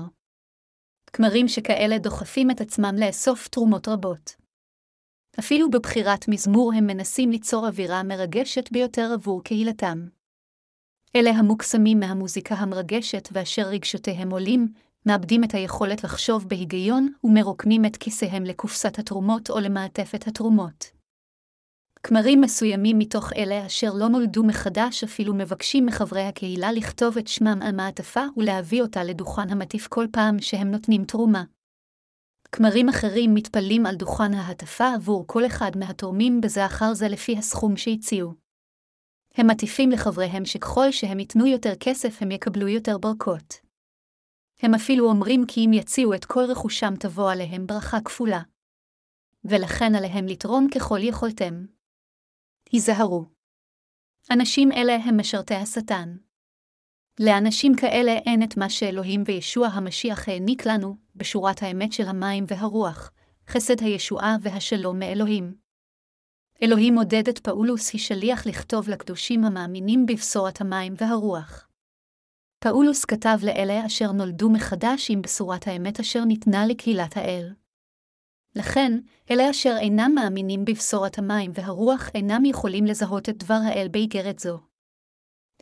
כמרים 1.13 1.47
שכאלה 1.47 1.97
דוחפים 1.97 2.51
את 2.51 2.61
עצמם 2.61 2.95
לאסוף 2.99 3.47
תרומות 3.47 3.87
רבות. 3.87 4.35
אפילו 5.39 5.69
בבחירת 5.69 6.27
מזמור 6.27 6.73
הם 6.73 6.87
מנסים 6.87 7.31
ליצור 7.31 7.67
אווירה 7.67 8.03
מרגשת 8.03 8.71
ביותר 8.71 9.09
עבור 9.13 9.43
קהילתם. 9.43 10.07
אלה 11.15 11.29
המוקסמים 11.29 11.99
מהמוזיקה 11.99 12.55
המרגשת 12.55 13.29
ואשר 13.31 13.61
רגשותיהם 13.61 14.31
עולים, 14.31 14.73
מאבדים 15.05 15.43
את 15.43 15.53
היכולת 15.53 16.03
לחשוב 16.03 16.49
בהיגיון 16.49 17.13
ומרוקנים 17.23 17.85
את 17.85 17.97
כיסיהם 17.97 18.43
לקופסת 18.43 18.99
התרומות 18.99 19.49
או 19.49 19.59
למעטפת 19.59 20.27
התרומות. 20.27 20.95
כמרים 22.03 22.41
מסוימים 22.41 22.99
מתוך 22.99 23.33
אלה 23.33 23.65
אשר 23.65 23.93
לא 23.93 24.07
נולדו 24.07 24.43
מחדש 24.43 25.03
אפילו 25.03 25.33
מבקשים 25.33 25.85
מחברי 25.85 26.21
הקהילה 26.21 26.71
לכתוב 26.71 27.17
את 27.17 27.27
שמם 27.27 27.59
על 27.61 27.75
מעטפה 27.75 28.23
ולהביא 28.37 28.81
אותה 28.81 29.03
לדוכן 29.03 29.49
המטיף 29.49 29.87
כל 29.87 30.07
פעם 30.11 30.39
שהם 30.39 30.71
נותנים 30.71 31.05
תרומה. 31.05 31.43
כמרים 32.51 32.89
אחרים 32.89 33.33
מתפלים 33.33 33.85
על 33.85 33.95
דוכן 33.95 34.33
ההטפה 34.33 34.93
עבור 34.95 35.23
כל 35.27 35.45
אחד 35.45 35.71
מהתורמים 35.77 36.41
בזה 36.41 36.65
אחר 36.65 36.93
זה 36.93 37.07
לפי 37.07 37.37
הסכום 37.37 37.77
שהציעו. 37.77 38.33
הם 39.35 39.47
מטיפים 39.47 39.91
לחבריהם 39.91 40.45
שככל 40.45 40.91
שהם 40.91 41.19
ייתנו 41.19 41.47
יותר 41.47 41.75
כסף 41.79 42.21
הם 42.21 42.31
יקבלו 42.31 42.67
יותר 42.67 42.97
ברכות. 42.97 43.64
הם 44.61 44.73
אפילו 44.73 45.09
אומרים 45.09 45.45
כי 45.47 45.65
אם 45.65 45.73
יציעו 45.73 46.13
את 46.13 46.25
כל 46.25 46.43
רכושם 46.49 46.93
תבוא 46.99 47.31
עליהם 47.31 47.67
ברכה 47.67 47.97
כפולה. 48.05 48.41
ולכן 49.45 49.95
עליהם 49.95 50.25
לתרום 50.25 50.67
ככל 50.75 50.99
יכולתם. 51.01 51.65
היזהרו. 52.71 53.25
אנשים 54.31 54.71
אלה 54.71 54.95
הם 54.95 55.19
משרתי 55.19 55.53
השטן. 55.55 56.17
לאנשים 57.19 57.75
כאלה 57.75 58.11
אין 58.11 58.43
את 58.43 58.57
מה 58.57 58.69
שאלוהים 58.69 59.23
וישוע 59.25 59.67
המשיח 59.67 60.29
העניק 60.29 60.65
לנו, 60.65 60.95
בשורת 61.15 61.63
האמת 61.63 61.93
של 61.93 62.07
המים 62.07 62.45
והרוח, 62.47 63.11
חסד 63.47 63.81
הישועה 63.81 64.35
והשלום 64.41 64.99
מאלוהים. 64.99 65.55
אלוהים 66.63 66.97
עודד 66.97 67.27
את 67.29 67.39
פאולוס 67.39 67.93
השליח 67.93 68.47
לכתוב 68.47 68.89
לקדושים 68.89 69.43
המאמינים 69.43 70.05
בבשורת 70.05 70.61
המים 70.61 70.93
והרוח. 70.97 71.64
פאולוס 72.59 73.05
כתב 73.05 73.37
לאלה 73.43 73.85
אשר 73.85 74.11
נולדו 74.11 74.49
מחדש 74.49 75.11
עם 75.11 75.21
בשורת 75.21 75.67
האמת 75.67 75.99
אשר 75.99 76.25
ניתנה 76.25 76.65
לקהילת 76.65 77.17
האל. 77.17 77.53
לכן, 78.55 78.99
אלה 79.31 79.49
אשר 79.49 79.75
אינם 79.79 80.11
מאמינים 80.15 80.65
בבשורת 80.65 81.17
המים 81.17 81.51
והרוח 81.53 82.09
אינם 82.15 82.45
יכולים 82.45 82.85
לזהות 82.85 83.29
את 83.29 83.37
דבר 83.37 83.59
האל 83.65 83.87
באיגרת 83.91 84.39
זו. 84.39 84.59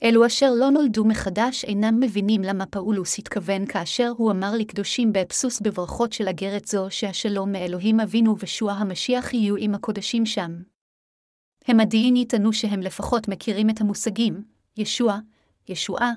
אלו 0.04 0.26
אשר 0.26 0.52
לא 0.60 0.70
נולדו 0.70 1.06
מחדש 1.06 1.64
אינם 1.64 2.00
מבינים 2.00 2.42
למה 2.42 2.66
פאולוס 2.66 3.20
התכוון 3.20 3.66
כאשר 3.66 4.12
הוא 4.18 4.32
אמר 4.32 4.52
לקדושים 4.60 5.14
באפסוס 5.14 5.62
בברכות 5.62 6.14
של 6.14 6.28
אגרת 6.28 6.66
זו 6.66 6.88
שהשלום 6.90 7.52
מאלוהים 7.52 8.00
אבינו 8.00 8.36
וישוע 8.40 8.72
המשיח 8.72 9.34
יהיו 9.34 9.56
עם 9.56 9.76
הקדושים 9.76 10.26
שם. 10.26 10.52
הם 11.68 11.80
עדיין 11.80 12.16
יטענו 12.16 12.54
שהם 12.54 12.80
לפחות 12.80 13.28
מכירים 13.28 13.70
את 13.70 13.82
המושגים, 13.82 14.44
ישוע, 14.78 15.20
ישועה, 15.70 16.12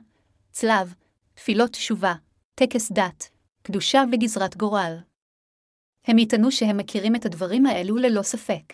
צלב, 0.59 0.95
תפילות 1.35 1.71
תשובה, 1.71 2.15
טקס 2.55 2.93
דת, 2.93 3.29
קדושה 3.63 4.03
וגזרת 4.13 4.57
גורל. 4.57 4.97
הם 6.05 6.19
יטענו 6.19 6.53
שהם 6.53 6.77
מכירים 6.77 7.17
את 7.17 7.27
הדברים 7.27 7.67
האלו 7.67 7.97
ללא 7.97 8.23
ספק. 8.23 8.73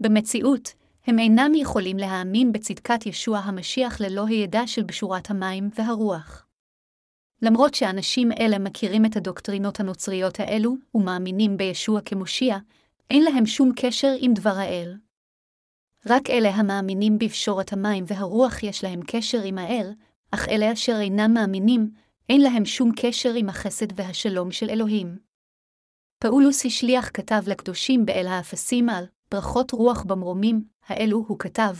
במציאות, 0.00 0.74
הם 1.06 1.18
אינם 1.18 1.52
יכולים 1.54 1.96
להאמין 1.96 2.52
בצדקת 2.52 3.06
ישוע 3.06 3.38
המשיח 3.38 4.00
ללא 4.00 4.26
הידע 4.26 4.66
של 4.66 4.82
בשורת 4.82 5.30
המים 5.30 5.70
והרוח. 5.74 6.46
למרות 7.42 7.74
שאנשים 7.74 8.32
אלה 8.32 8.58
מכירים 8.58 9.04
את 9.04 9.16
הדוקטרינות 9.16 9.80
הנוצריות 9.80 10.40
האלו 10.40 10.74
ומאמינים 10.94 11.56
בישוע 11.56 12.00
כמושיע, 12.00 12.56
אין 13.10 13.22
להם 13.22 13.46
שום 13.46 13.72
קשר 13.76 14.12
עם 14.20 14.34
דבר 14.34 14.54
האל. 14.56 14.94
רק 16.06 16.30
אלה 16.30 16.48
המאמינים 16.48 17.18
בפשורת 17.18 17.72
המים 17.72 18.04
והרוח 18.06 18.62
יש 18.62 18.84
להם 18.84 19.00
קשר 19.06 19.42
עם 19.42 19.58
האל, 19.58 19.92
אך 20.30 20.48
אלה 20.48 20.72
אשר 20.72 20.96
אינם 21.00 21.34
מאמינים, 21.34 21.90
אין 22.28 22.40
להם 22.40 22.64
שום 22.64 22.92
קשר 22.96 23.34
עם 23.34 23.48
החסד 23.48 23.86
והשלום 24.00 24.50
של 24.52 24.70
אלוהים. 24.70 25.18
פאולוס 26.18 26.66
השליח 26.66 27.10
כתב 27.14 27.42
לקדושים 27.46 28.06
באל 28.06 28.26
האפסים 28.26 28.88
על 28.88 29.04
ברכות 29.30 29.70
רוח 29.70 30.02
במרומים, 30.02 30.64
האלו 30.86 31.24
הוא 31.28 31.38
כתב, 31.38 31.76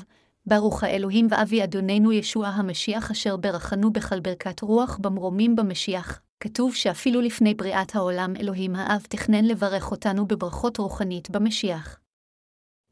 ברוך 0.47 0.83
האלוהים 0.83 1.27
ואבי 1.31 1.65
אדוננו 1.65 2.13
ישוע 2.13 2.49
המשיח 2.49 3.11
אשר 3.11 3.37
ברכנו 3.37 3.93
בכל 3.93 4.21
ברכת 4.21 4.61
רוח 4.61 4.99
במרומים 5.03 5.57
במשיח. 5.57 6.21
כתוב 6.41 6.75
שאפילו 6.75 7.21
לפני 7.21 7.55
בריאת 7.55 7.95
העולם 7.95 8.37
אלוהים 8.37 8.77
האב 8.77 9.07
תכנן 9.09 9.45
לברך 9.45 9.91
אותנו 9.91 10.27
בברכות 10.27 10.77
רוחנית 10.79 11.31
במשיח. 11.31 12.01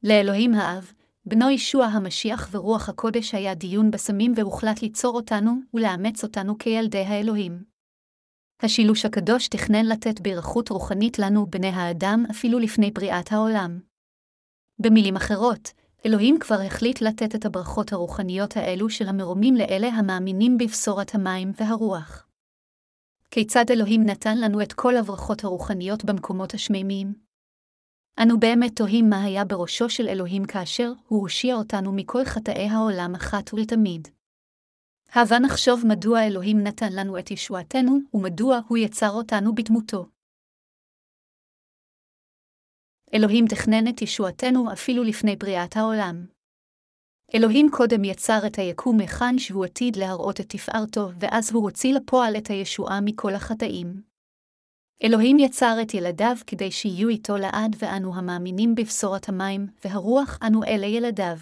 לאלוהים 0.02 0.54
האב, 0.54 0.92
בנו 1.26 1.50
ישוע 1.50 1.86
המשיח 1.86 2.48
ורוח 2.52 2.88
הקודש 2.88 3.34
היה 3.34 3.54
דיון 3.54 3.90
בסמים 3.90 4.32
והוחלט 4.36 4.82
ליצור 4.82 5.16
אותנו 5.16 5.52
ולאמץ 5.74 6.24
אותנו 6.24 6.58
כילדי 6.58 6.98
האלוהים. 6.98 7.64
השילוש 8.62 9.04
הקדוש 9.04 9.48
תכנן 9.48 9.86
לתת 9.86 10.20
ברכות 10.20 10.68
רוחנית 10.68 11.18
לנו, 11.18 11.46
בני 11.46 11.68
האדם, 11.68 12.24
אפילו 12.30 12.58
לפני 12.58 12.90
בריאת 12.90 13.32
העולם. 13.32 13.80
במילים 14.78 15.16
אחרות, 15.16 15.72
אלוהים 16.06 16.38
כבר 16.38 16.60
החליט 16.66 17.00
לתת 17.00 17.34
את 17.34 17.44
הברכות 17.44 17.92
הרוחניות 17.92 18.56
האלו 18.56 18.90
של 18.90 19.08
המרומים 19.08 19.54
לאלה 19.54 19.88
המאמינים 19.88 20.58
בבשורת 20.58 21.14
המים 21.14 21.52
והרוח. 21.60 22.26
כיצד 23.30 23.64
אלוהים 23.70 24.02
נתן 24.02 24.38
לנו 24.38 24.62
את 24.62 24.72
כל 24.72 24.96
הברכות 24.96 25.44
הרוחניות 25.44 26.04
במקומות 26.04 26.54
השמימיים? 26.54 27.14
אנו 28.22 28.40
באמת 28.40 28.76
תוהים 28.76 29.10
מה 29.10 29.24
היה 29.24 29.44
בראשו 29.44 29.90
של 29.90 30.08
אלוהים 30.08 30.44
כאשר 30.44 30.92
הוא 31.08 31.20
הושיע 31.20 31.54
אותנו 31.54 31.92
מכל 31.92 32.24
חטאי 32.24 32.68
העולם 32.68 33.14
אחת 33.14 33.54
ולתמיד. 33.54 34.08
הבה 35.12 35.38
נחשוב 35.38 35.82
מדוע 35.88 36.26
אלוהים 36.26 36.60
נתן 36.60 36.92
לנו 36.92 37.18
את 37.18 37.30
ישועתנו, 37.30 37.98
ומדוע 38.14 38.58
הוא 38.68 38.78
יצר 38.78 39.10
אותנו 39.10 39.54
בדמותו. 39.54 40.06
אלוהים 43.14 43.44
תכנן 43.48 43.88
את 43.88 44.02
ישועתנו 44.02 44.72
אפילו 44.72 45.02
לפני 45.04 45.36
בריאת 45.36 45.76
העולם. 45.76 46.26
אלוהים 47.34 47.66
קודם 47.70 48.04
יצר 48.04 48.46
את 48.46 48.58
היקום 48.58 49.00
היכן 49.00 49.38
שהוא 49.38 49.64
עתיד 49.64 49.96
להראות 49.96 50.40
את 50.40 50.46
תפארתו, 50.48 51.08
ואז 51.20 51.52
הוא 51.52 51.62
הוציא 51.62 51.94
לפועל 51.94 52.36
את 52.36 52.46
הישועה 52.50 53.00
מכל 53.04 53.34
החטאים. 53.34 54.13
אלוהים 55.02 55.38
יצר 55.38 55.76
את 55.82 55.94
ילדיו 55.94 56.36
כדי 56.46 56.70
שיהיו 56.70 57.08
איתו 57.08 57.36
לעד, 57.36 57.76
ואנו 57.78 58.14
המאמינים 58.14 58.74
בבשורת 58.74 59.28
המים, 59.28 59.66
והרוח 59.84 60.38
אנו 60.42 60.64
אלה 60.64 60.86
ילדיו. 60.86 61.36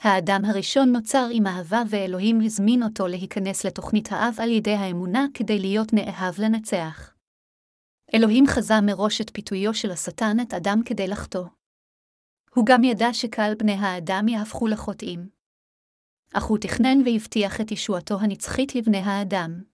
האדם 0.00 0.44
הראשון 0.44 0.92
נוצר 0.92 1.26
עם 1.32 1.46
אהבה, 1.46 1.82
ואלוהים 1.90 2.40
הזמין 2.40 2.82
אותו 2.82 3.06
להיכנס 3.06 3.66
לתוכנית 3.66 4.08
האב 4.12 4.34
על 4.38 4.50
ידי 4.50 4.74
האמונה 4.74 5.26
כדי 5.34 5.58
להיות 5.58 5.92
נאהב 5.92 6.40
לנצח. 6.40 7.14
אלוהים 8.14 8.44
חזה 8.46 8.80
מראש 8.82 9.20
את 9.20 9.30
פיתויו 9.30 9.74
של 9.74 9.90
השטן 9.90 10.36
את 10.42 10.54
אדם 10.54 10.80
כדי 10.84 11.08
לחטוא. 11.08 11.46
הוא 12.54 12.66
גם 12.66 12.84
ידע 12.84 13.12
שקל 13.12 13.54
בני 13.58 13.72
האדם 13.72 14.28
יהפכו 14.28 14.66
לחוטאים. 14.66 15.28
אך 16.34 16.44
הוא 16.44 16.58
תכנן 16.58 16.98
והבטיח 17.04 17.60
את 17.60 17.72
ישועתו 17.72 18.20
הנצחית 18.20 18.74
לבני 18.74 18.98
האדם. 18.98 19.73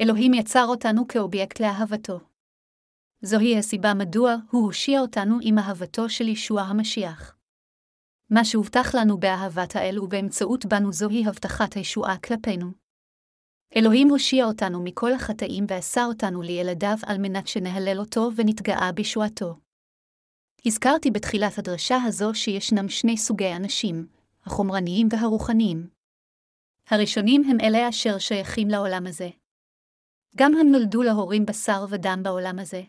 אלוהים 0.00 0.34
יצר 0.34 0.64
אותנו 0.68 1.08
כאובייקט 1.08 1.60
לאהבתו. 1.60 2.20
זוהי 3.22 3.58
הסיבה 3.58 3.94
מדוע 3.94 4.34
הוא 4.50 4.64
הושיע 4.64 5.00
אותנו 5.00 5.38
עם 5.42 5.58
אהבתו 5.58 6.08
של 6.08 6.28
ישוע 6.28 6.62
המשיח. 6.62 7.36
מה 8.30 8.44
שהובטח 8.44 8.94
לנו 8.94 9.18
באהבת 9.18 9.76
האל 9.76 9.98
ובאמצעות 9.98 10.66
בנו 10.66 10.92
זוהי 10.92 11.26
הבטחת 11.26 11.74
הישועה 11.74 12.18
כלפינו. 12.18 12.66
אלוהים 13.76 14.08
הושיע 14.08 14.44
אותנו 14.44 14.82
מכל 14.84 15.12
החטאים 15.12 15.64
ועשה 15.68 16.04
אותנו 16.04 16.42
לילדיו 16.42 16.96
על 17.06 17.18
מנת 17.18 17.48
שנהלל 17.48 17.98
אותו 17.98 18.30
ונתגאה 18.36 18.92
בישועתו. 18.92 19.56
הזכרתי 20.66 21.10
בתחילת 21.10 21.58
הדרשה 21.58 21.96
הזו 22.06 22.34
שישנם 22.34 22.88
שני 22.88 23.16
סוגי 23.16 23.52
אנשים, 23.56 24.06
החומרניים 24.44 25.08
והרוחניים. 25.10 25.88
הראשונים 26.90 27.42
הם 27.50 27.60
אלה 27.60 27.88
אשר 27.88 28.18
שייכים 28.18 28.68
לעולם 28.68 29.06
הזה. 29.06 29.28
גם 30.36 30.52
הם 30.54 30.66
נולדו 30.72 31.02
להורים 31.02 31.46
בשר 31.46 31.84
ודם 31.88 32.20
בעולם 32.22 32.58
הזה. 32.58 32.82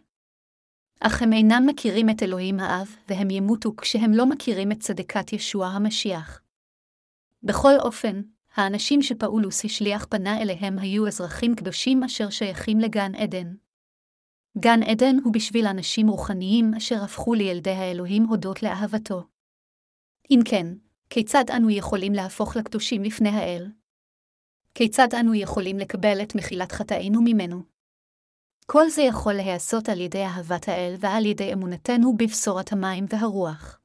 אך 1.00 1.22
הם 1.22 1.34
אינם 1.34 1.64
מכירים 1.68 2.10
את 2.10 2.24
אלוהים 2.24 2.60
האב, 2.60 2.96
והם 3.08 3.30
ימותו 3.30 3.76
כשהם 3.76 4.12
לא 4.14 4.26
מכירים 4.26 4.72
את 4.72 4.80
צדקת 4.80 5.34
ישוע 5.34 5.68
המשיח. 5.68 6.42
בכל 7.44 7.74
אופן, 7.80 8.22
האנשים 8.56 9.02
שפאולוס 9.02 9.66
השליח 9.66 10.06
פנה 10.10 10.42
אליהם 10.42 10.80
היו 10.80 11.08
אזרחים 11.08 11.56
קדושים 11.56 12.04
אשר 12.04 12.30
שייכים 12.30 12.80
לגן 12.80 13.16
עדן. 13.16 13.56
גן 14.58 14.84
עדן 14.84 15.16
הוא 15.24 15.34
בשביל 15.34 15.68
אנשים 15.68 16.08
רוחניים 16.08 16.74
אשר 16.74 17.04
הפכו 17.04 17.34
לילדי 17.34 17.72
האלוהים 17.72 18.24
הודות 18.24 18.64
לאהבתו. 18.64 19.24
אם 20.32 20.40
כן, 20.46 20.68
כיצד 21.10 21.44
אנו 21.56 21.70
יכולים 21.70 22.14
להפוך 22.14 22.56
לקדושים 22.56 23.04
לפני 23.04 23.30
האל? 23.30 23.72
כיצד 24.78 25.08
אנו 25.20 25.36
יכולים 25.36 25.80
לקבל 25.80 26.22
את 26.24 26.36
מחילת 26.36 26.72
חטאינו 26.72 27.22
ממנו? 27.22 27.64
כל 28.66 28.90
זה 28.90 29.02
יכול 29.02 29.34
להיעשות 29.34 29.90
על 29.90 30.02
ידי 30.02 30.24
אהבת 30.24 30.68
האל 30.68 30.96
ועל 31.00 31.26
ידי 31.26 31.54
אמונתנו 31.54 32.18
בבשורת 32.18 32.72
המים 32.72 33.06
והרוח. 33.10 33.80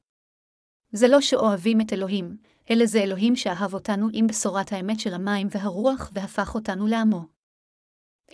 זה 0.91 1.07
לא 1.07 1.21
שאוהבים 1.21 1.81
את 1.81 1.93
אלוהים, 1.93 2.37
אלא 2.71 2.85
זה 2.85 2.99
אלוהים 2.99 3.35
שאהב 3.35 3.73
אותנו 3.73 4.07
עם 4.13 4.27
בשורת 4.27 4.73
האמת 4.73 4.99
של 4.99 5.13
המים 5.13 5.47
והרוח 5.51 6.11
והפך 6.13 6.55
אותנו 6.55 6.87
לעמו. 6.87 7.21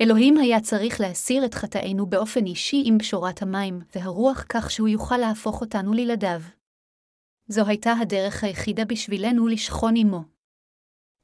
אלוהים 0.02 0.38
היה 0.38 0.62
צריך 0.62 1.02
להסיר 1.02 1.46
את 1.46 1.54
חטאינו 1.54 2.06
באופן 2.06 2.46
אישי 2.46 2.84
עם 2.86 2.98
בשורת 2.98 3.42
המים 3.42 3.82
והרוח 3.96 4.46
כך 4.50 4.72
שהוא 4.72 4.88
יוכל 4.88 5.18
להפוך 5.18 5.62
אותנו 5.62 5.94
לילדיו. 5.94 6.42
זו 7.48 7.66
הייתה 7.68 7.92
הדרך 8.02 8.44
היחידה 8.44 8.86
בשבילנו 8.86 9.48
לשכון 9.48 9.94
עמו. 9.98 10.37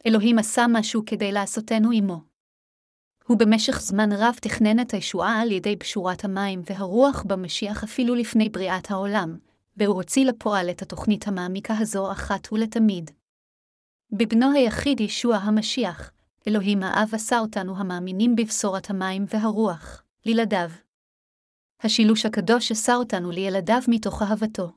אלוהים 0.06 0.40
עשה 0.40 0.66
משהו 0.70 1.04
כדי 1.06 1.32
לעשותנו 1.32 1.90
עמו. 1.94 2.22
הוא 3.28 3.38
במשך 3.40 3.82
זמן 3.82 4.12
רב 4.12 4.36
תכנן 4.42 4.80
את 4.80 4.94
הישועה 4.94 5.42
על 5.42 5.52
ידי 5.52 5.76
בשורת 5.76 6.26
המים 6.26 6.62
והרוח 6.66 7.24
במשיח 7.28 7.84
אפילו 7.84 8.16
לפני 8.16 8.50
בריאת 8.50 8.92
העולם, 8.92 9.38
והוא 9.78 9.96
הוציא 9.96 10.26
לפועל 10.26 10.70
את 10.70 10.82
התוכנית 10.82 11.28
המעמיקה 11.28 11.78
הזו 11.78 12.12
אחת 12.12 12.54
ולתמיד. 12.54 13.12
בבנו 14.12 14.52
היחיד 14.52 15.02
ישוע 15.02 15.36
המשיח, 15.36 16.12
אלוהים 16.48 16.84
האב 16.84 17.10
עשה 17.14 17.40
אותנו 17.40 17.78
המאמינים 17.78 18.36
בבשורת 18.36 18.90
המים 18.90 19.26
והרוח, 19.28 20.04
לילדיו. 20.26 20.70
השילוש 21.82 22.26
הקדוש 22.26 22.72
עשה 22.72 22.96
אותנו 22.96 23.32
לילדיו 23.32 23.82
מתוך 23.88 24.22
אהבתו. 24.22 24.72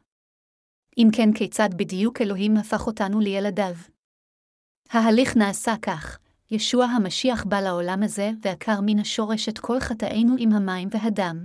אם 0.99 1.09
כן, 1.13 1.33
כיצד 1.33 1.69
בדיוק 1.77 2.21
אלוהים 2.21 2.57
הפך 2.57 2.87
אותנו 2.87 3.21
לילדיו? 3.21 3.75
ההליך 4.91 5.37
נעשה 5.37 5.75
כך, 5.83 6.19
ישוע 6.51 6.85
המשיח 6.85 7.45
בא 7.45 7.61
לעולם 7.61 8.03
הזה 8.03 8.31
ועקר 8.43 8.81
מן 8.83 8.99
השורש 8.99 9.49
את 9.49 9.59
כל 9.59 9.81
חטאינו 9.81 10.35
עם 10.39 10.53
המים 10.53 10.89
והדם. 10.91 11.45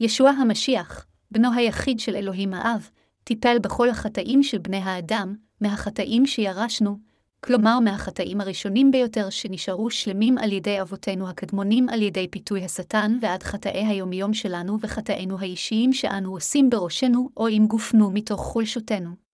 ישוע 0.00 0.30
המשיח, 0.30 1.06
בנו 1.30 1.48
היחיד 1.56 2.00
של 2.00 2.16
אלוהים 2.16 2.54
האב, 2.54 2.90
טיפל 3.24 3.58
בכל 3.58 3.88
החטאים 3.88 4.42
של 4.42 4.58
בני 4.58 4.76
האדם, 4.76 5.34
מהחטאים 5.60 6.26
שירשנו, 6.26 6.98
כלומר 7.44 7.80
מהחטאים 7.80 8.40
הראשונים 8.40 8.90
ביותר 8.90 9.30
שנשארו 9.30 9.90
שלמים 9.90 10.38
על 10.38 10.52
ידי 10.52 10.80
אבותינו 10.80 11.28
הקדמונים 11.28 11.88
על 11.88 12.02
ידי 12.02 12.28
פיתוי 12.28 12.64
השטן 12.64 13.18
ועד 13.22 13.42
חטאי 13.42 13.86
היומיום 13.86 14.34
שלנו 14.34 14.80
וחטאינו 14.80 15.38
האישיים 15.38 15.92
שאנו 15.92 16.32
עושים 16.32 16.70
בראשנו 16.70 17.28
או 17.36 17.46
עם 17.46 17.66
גופנו 17.66 18.10
מתוך 18.10 18.40
חולשותנו. 18.40 19.29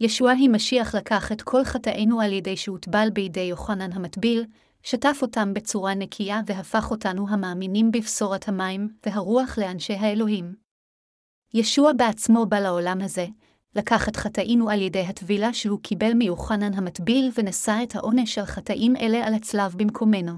ישוע 0.00 0.30
היא 0.30 0.50
משיח 0.50 0.94
לקח 0.94 1.32
את 1.32 1.42
כל 1.42 1.64
חטאינו 1.64 2.20
על 2.20 2.32
ידי 2.32 2.56
שהוטבל 2.56 3.08
בידי 3.12 3.40
יוחנן 3.40 3.92
המטביל, 3.92 4.44
שטף 4.82 5.18
אותם 5.22 5.54
בצורה 5.54 5.94
נקייה 5.94 6.40
והפך 6.46 6.90
אותנו 6.90 7.28
המאמינים 7.28 7.92
בבשורת 7.92 8.48
המים 8.48 8.88
והרוח 9.06 9.58
לאנשי 9.58 9.92
האלוהים. 9.92 10.54
ישוע 11.54 11.92
בעצמו 11.92 12.46
בא 12.46 12.58
לעולם 12.58 13.00
הזה, 13.00 13.26
לקח 13.76 14.08
את 14.08 14.16
חטאינו 14.16 14.70
על 14.70 14.82
ידי 14.82 15.00
הטבילה 15.00 15.52
שהוא 15.52 15.80
קיבל 15.82 16.14
מיוחנן 16.14 16.74
המטביל 16.74 17.30
ונשא 17.34 17.76
את 17.82 17.96
העונש 17.96 18.38
על 18.38 18.44
חטאים 18.44 18.96
אלה 18.96 19.26
על 19.26 19.34
הצלב 19.34 19.74
במקומנו. 19.76 20.32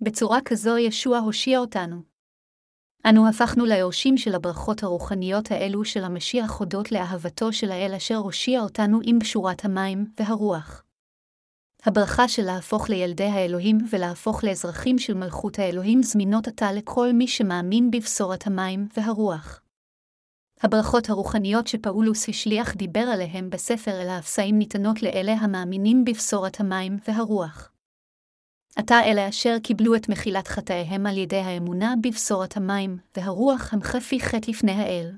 בצורה 0.00 0.38
כזו 0.44 0.78
ישוע 0.78 1.18
הושיע 1.18 1.58
אותנו. 1.58 2.11
אנו 3.08 3.28
הפכנו 3.28 3.64
ליורשים 3.64 4.16
של 4.16 4.34
הברכות 4.34 4.82
הרוחניות 4.82 5.50
האלו 5.50 5.84
של 5.84 6.04
המשיח 6.04 6.52
הודות 6.58 6.92
לאהבתו 6.92 7.52
של 7.52 7.70
האל 7.70 7.94
אשר 7.94 8.16
הושיע 8.16 8.60
אותנו 8.60 9.00
עם 9.02 9.18
בשורת 9.18 9.64
המים 9.64 10.06
והרוח. 10.20 10.84
הברכה 11.84 12.28
של 12.28 12.42
להפוך 12.42 12.90
לילדי 12.90 13.24
האלוהים 13.24 13.78
ולהפוך 13.90 14.44
לאזרחים 14.44 14.98
של 14.98 15.14
מלכות 15.14 15.58
האלוהים 15.58 16.02
זמינות 16.02 16.48
עתה 16.48 16.72
לכל 16.72 17.12
מי 17.12 17.28
שמאמין 17.28 17.90
בבשורת 17.90 18.46
המים 18.46 18.88
והרוח. 18.96 19.60
הברכות 20.60 21.10
הרוחניות 21.10 21.66
שפאולוס 21.66 22.28
השליח 22.28 22.74
דיבר 22.74 23.00
עליהם 23.00 23.50
בספר 23.50 24.02
אל 24.02 24.08
האפסאים 24.08 24.58
ניתנות 24.58 25.02
לאלה 25.02 25.32
המאמינים 25.32 26.04
בבשורת 26.04 26.60
המים 26.60 26.98
והרוח. 27.08 27.72
עתה 28.76 29.04
אלה 29.04 29.28
אשר 29.28 29.56
קיבלו 29.62 29.96
את 29.96 30.08
מחילת 30.08 30.48
חטאיהם 30.48 31.06
על 31.06 31.18
ידי 31.18 31.36
האמונה 31.36 31.94
בבשורת 32.02 32.56
המים 32.56 32.98
והרוח 33.16 33.74
הם 33.74 33.82
חפי 33.82 34.20
חטא 34.20 34.50
לפני 34.50 34.72
האל. 34.72 35.12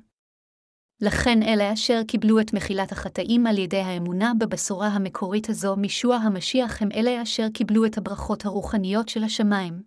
לכן 1.00 1.42
אלה 1.42 1.72
אשר 1.72 2.00
קיבלו 2.08 2.40
את 2.40 2.52
מחילת 2.52 2.92
החטאים 2.92 3.46
על 3.46 3.58
ידי 3.58 3.80
האמונה 3.80 4.32
בבשורה 4.38 4.88
המקורית 4.88 5.48
הזו 5.48 5.76
משוע 5.76 6.16
המשיח 6.16 6.82
הם 6.82 6.88
אלה 6.94 7.22
אשר 7.22 7.46
קיבלו 7.54 7.86
את 7.86 7.98
הברכות 7.98 8.44
הרוחניות 8.44 9.08
של 9.08 9.24
השמיים. 9.24 9.82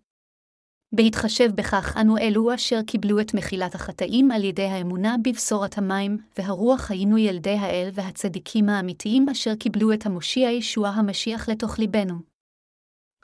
בהתחשב 0.96 1.52
בכך 1.56 1.98
אנו 2.02 2.18
אלו 2.18 2.56
אשר 2.56 2.82
קיבלו 2.88 3.20
את 3.20 3.34
מחילת 3.34 3.76
החטאים 3.76 4.32
על 4.32 4.44
ידי 4.44 4.66
האמונה 4.66 5.16
בבשורת 5.24 5.78
המים, 5.78 6.18
והרוח 6.38 6.92
היינו 6.92 7.18
ילדי 7.18 7.56
האל 7.60 7.90
והצדיקים 7.94 8.70
האמיתיים 8.70 9.30
אשר 9.30 9.56
קיבלו 9.56 9.94
את 9.94 10.06
המושיע 10.06 10.52
ישוע 10.52 10.90
המשיח 10.90 11.50
לתוך 11.50 11.80
ליבנו. 11.80 12.27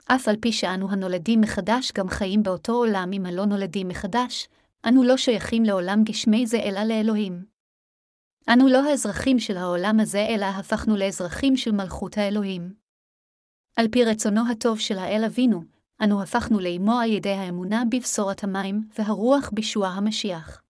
אף 0.06 0.28
על 0.28 0.36
פי 0.36 0.52
שאנו 0.52 0.90
הנולדים 0.90 1.40
מחדש 1.40 1.92
גם 1.92 2.08
חיים 2.08 2.42
באותו 2.42 2.72
עולם 2.72 3.10
אם 3.12 3.26
הלא 3.26 3.46
נולדים 3.46 3.88
מחדש, 3.88 4.48
אנו 4.88 5.04
לא 5.04 5.16
שייכים 5.16 5.64
לעולם 5.64 6.04
גשמי 6.04 6.46
זה 6.46 6.58
אלא 6.58 6.82
לאלוהים. 6.82 7.44
אנו 8.52 8.68
לא 8.68 8.90
האזרחים 8.90 9.38
של 9.38 9.56
העולם 9.56 10.00
הזה, 10.00 10.26
אלא 10.28 10.44
הפכנו 10.44 10.96
לאזרחים 10.96 11.56
של 11.56 11.72
מלכות 11.72 12.18
האלוהים. 12.18 12.74
על 13.76 13.88
פי 13.88 14.04
רצונו 14.04 14.50
הטוב 14.50 14.78
של 14.78 14.98
האל 14.98 15.24
אבינו, 15.24 15.62
אנו 16.04 16.22
הפכנו 16.22 16.60
לאמו 16.60 16.98
על 16.98 17.10
ידי 17.10 17.32
האמונה 17.32 17.82
בבשורת 17.90 18.44
המים 18.44 18.88
והרוח 18.98 19.50
בישוע 19.52 19.88
המשיח. 19.88 20.62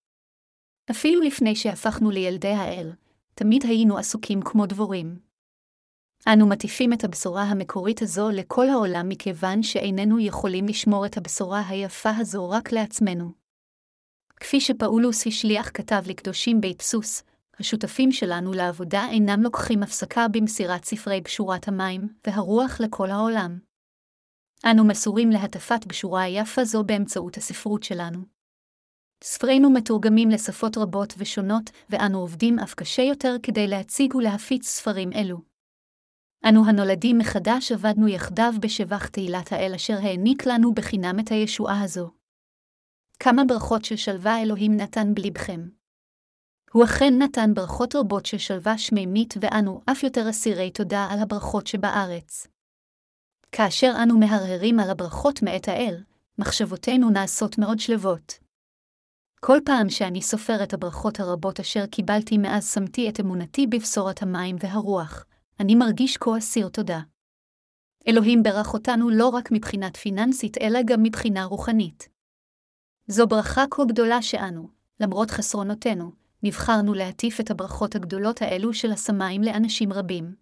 אפילו 0.91 1.21
לפני 1.21 1.55
שהפכנו 1.55 2.11
לילדי 2.11 2.51
האל, 2.51 2.91
תמיד 3.33 3.63
היינו 3.63 3.97
עסוקים 3.97 4.41
כמו 4.41 4.65
דבורים. 4.65 5.24
אנו 6.33 6.47
מטיפים 6.47 6.93
את 6.93 7.03
הבשורה 7.03 7.43
המקורית 7.43 8.01
הזו 8.01 8.29
לכל 8.29 8.69
העולם 8.69 9.09
מכיוון 9.09 9.63
שאיננו 9.63 10.19
יכולים 10.19 10.67
לשמור 10.67 11.05
את 11.05 11.17
הבשורה 11.17 11.63
היפה 11.67 12.09
הזו 12.17 12.49
רק 12.49 12.71
לעצמנו. 12.71 13.31
כפי 14.39 14.61
שפאולוס 14.61 15.27
השליח 15.27 15.69
כתב 15.73 16.01
לקדושים 16.05 16.61
בית 16.61 16.81
סוס, 16.81 17.23
השותפים 17.59 18.11
שלנו 18.11 18.53
לעבודה 18.53 19.05
אינם 19.11 19.41
לוקחים 19.43 19.83
הפסקה 19.83 20.27
במסירת 20.27 20.85
ספרי 20.85 21.21
בשורת 21.21 21.67
המים 21.67 22.01
והרוח 22.27 22.79
לכל 22.79 23.09
העולם. 23.09 23.59
אנו 24.71 24.85
מסורים 24.87 25.29
להטפת 25.29 25.85
בשורה 25.87 26.21
היפה 26.21 26.63
זו 26.63 26.83
באמצעות 26.83 27.37
הספרות 27.37 27.83
שלנו. 27.83 28.19
ספרינו 29.23 29.69
מתורגמים 29.69 30.29
לשפות 30.29 30.77
רבות 30.77 31.13
ושונות, 31.17 31.69
ואנו 31.89 32.19
עובדים 32.19 32.59
אף 32.59 32.73
קשה 32.73 33.01
יותר 33.01 33.35
כדי 33.43 33.67
להציג 33.67 34.15
ולהפיץ 34.15 34.67
ספרים 34.67 35.09
אלו. 35.13 35.54
אנו 36.49 36.65
הנולדים 36.65 37.17
מחדש 37.17 37.71
עבדנו 37.71 38.07
יחדיו 38.07 38.53
בשבח 38.59 39.07
תהילת 39.07 39.51
האל 39.51 39.71
אשר 39.75 39.97
העניק 40.03 40.45
לנו 40.45 40.73
בחינם 40.73 41.19
את 41.19 41.31
הישועה 41.31 41.81
הזו. 41.81 42.11
כמה 43.19 43.43
ברכות 43.47 43.85
של 43.85 43.95
שלווה 43.95 44.41
אלוהים 44.41 44.77
נתן 44.77 45.13
בלבכם. 45.13 45.67
הוא 46.71 46.83
אכן 46.83 47.13
נתן 47.17 47.53
ברכות 47.53 47.95
רבות 47.95 48.25
של 48.25 48.37
שלווה 48.37 48.77
שמימית, 48.77 49.33
ואנו 49.41 49.81
אף 49.91 50.03
יותר 50.03 50.29
אסירי 50.29 50.71
תודה 50.71 51.07
על 51.11 51.19
הברכות 51.19 51.67
שבארץ. 51.67 52.47
כאשר 53.51 53.93
אנו 54.03 54.19
מהרהרים 54.19 54.79
על 54.79 54.89
הברכות 54.89 55.41
מאת 55.41 55.67
האל, 55.67 56.03
מחשבותינו 56.39 57.09
נעשות 57.09 57.57
מאוד 57.57 57.79
שלוות. 57.79 58.33
כל 59.39 59.57
פעם 59.65 59.89
שאני 59.89 60.21
סופר 60.21 60.63
את 60.63 60.73
הברכות 60.73 61.19
הרבות 61.19 61.59
אשר 61.59 61.85
קיבלתי 61.85 62.37
מאז 62.37 62.73
שמתי 62.73 63.09
את 63.09 63.19
אמונתי 63.19 63.67
בבשורת 63.67 64.21
המים 64.21 64.55
והרוח, 64.59 65.25
אני 65.59 65.75
מרגיש 65.75 66.17
כה 66.17 66.37
אסיר 66.37 66.69
תודה. 66.69 66.99
אלוהים 68.07 68.43
ברך 68.43 68.73
אותנו 68.73 69.09
לא 69.09 69.29
רק 69.29 69.51
מבחינת 69.51 69.97
פיננסית, 69.97 70.57
אלא 70.57 70.79
גם 70.85 71.03
מבחינה 71.03 71.45
רוחנית. 71.45 72.09
זו 73.07 73.27
ברכה 73.27 73.65
כה 73.71 73.83
גדולה 73.85 74.21
שאנו, 74.21 74.69
למרות 74.99 75.31
חסרונותינו, 75.31 76.11
נבחרנו 76.43 76.93
להטיף 76.93 77.39
את 77.39 77.51
הברכות 77.51 77.95
הגדולות 77.95 78.41
האלו 78.41 78.73
של 78.73 78.91
השמיים 78.91 79.41
לאנשים 79.41 79.93
רבים. 79.93 80.35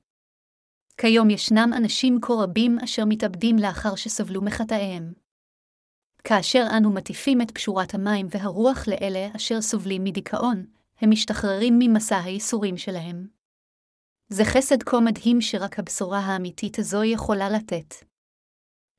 כיום 0.97 1.29
ישנם 1.29 1.71
אנשים 1.77 2.19
כה 2.21 2.33
רבים 2.33 2.79
אשר 2.83 3.05
מתאבדים 3.05 3.55
לאחר 3.57 3.95
שסבלו 3.95 4.41
מחטאיהם. 4.41 5.13
כאשר 6.23 6.67
אנו 6.77 6.91
מטיפים 6.91 7.41
את 7.41 7.51
פשורת 7.51 7.93
המים 7.93 8.27
והרוח 8.29 8.87
לאלה 8.87 9.27
אשר 9.35 9.61
סובלים 9.61 10.03
מדיכאון, 10.03 10.65
הם 11.01 11.09
משתחררים 11.09 11.75
ממסע 11.79 12.17
הייסורים 12.17 12.77
שלהם. 12.77 13.27
זה 14.29 14.45
חסד 14.45 14.83
כה 14.83 14.99
מדהים 14.99 15.41
שרק 15.41 15.79
הבשורה 15.79 16.19
האמיתית 16.19 16.79
הזו 16.79 17.03
יכולה 17.03 17.49
לתת. 17.49 17.95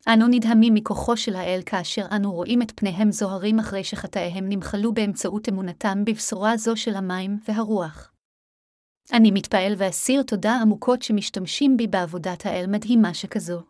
אנו 0.08 0.26
נדהמים 0.30 0.74
מכוחו 0.74 1.16
של 1.16 1.36
האל 1.36 1.60
כאשר 1.66 2.06
אנו 2.16 2.32
רואים 2.32 2.62
את 2.62 2.72
פניהם 2.76 3.12
זוהרים 3.12 3.58
אחרי 3.58 3.84
שחטאיהם 3.84 4.48
נמחלו 4.48 4.94
באמצעות 4.94 5.48
אמונתם 5.48 6.04
בבשורה 6.04 6.56
זו 6.56 6.76
של 6.76 6.94
המים 6.94 7.38
והרוח. 7.48 8.12
אני 9.12 9.30
מתפעל 9.30 9.72
ואסיר 9.78 10.22
תודה 10.22 10.58
עמוקות 10.62 11.02
שמשתמשים 11.02 11.76
בי 11.76 11.86
בעבודת 11.86 12.46
האל 12.46 12.66
מדהימה 12.66 13.14
שכזו. 13.14 13.60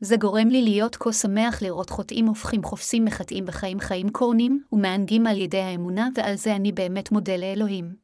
זה 0.00 0.16
גורם 0.16 0.48
לי 0.48 0.62
להיות 0.62 0.96
כה 0.96 1.12
שמח 1.12 1.62
לראות 1.62 1.90
חוטאים 1.90 2.26
הופכים 2.26 2.62
חופסים 2.62 3.04
מחטאים 3.04 3.46
בחיים 3.46 3.80
חיים 3.80 4.10
קורנים 4.10 4.62
ומענגים 4.72 5.26
על 5.26 5.38
ידי 5.38 5.60
האמונה, 5.60 6.08
ועל 6.14 6.34
זה 6.34 6.56
אני 6.56 6.72
באמת 6.72 7.12
מודה 7.12 7.36
לאלוהים. 7.36 8.01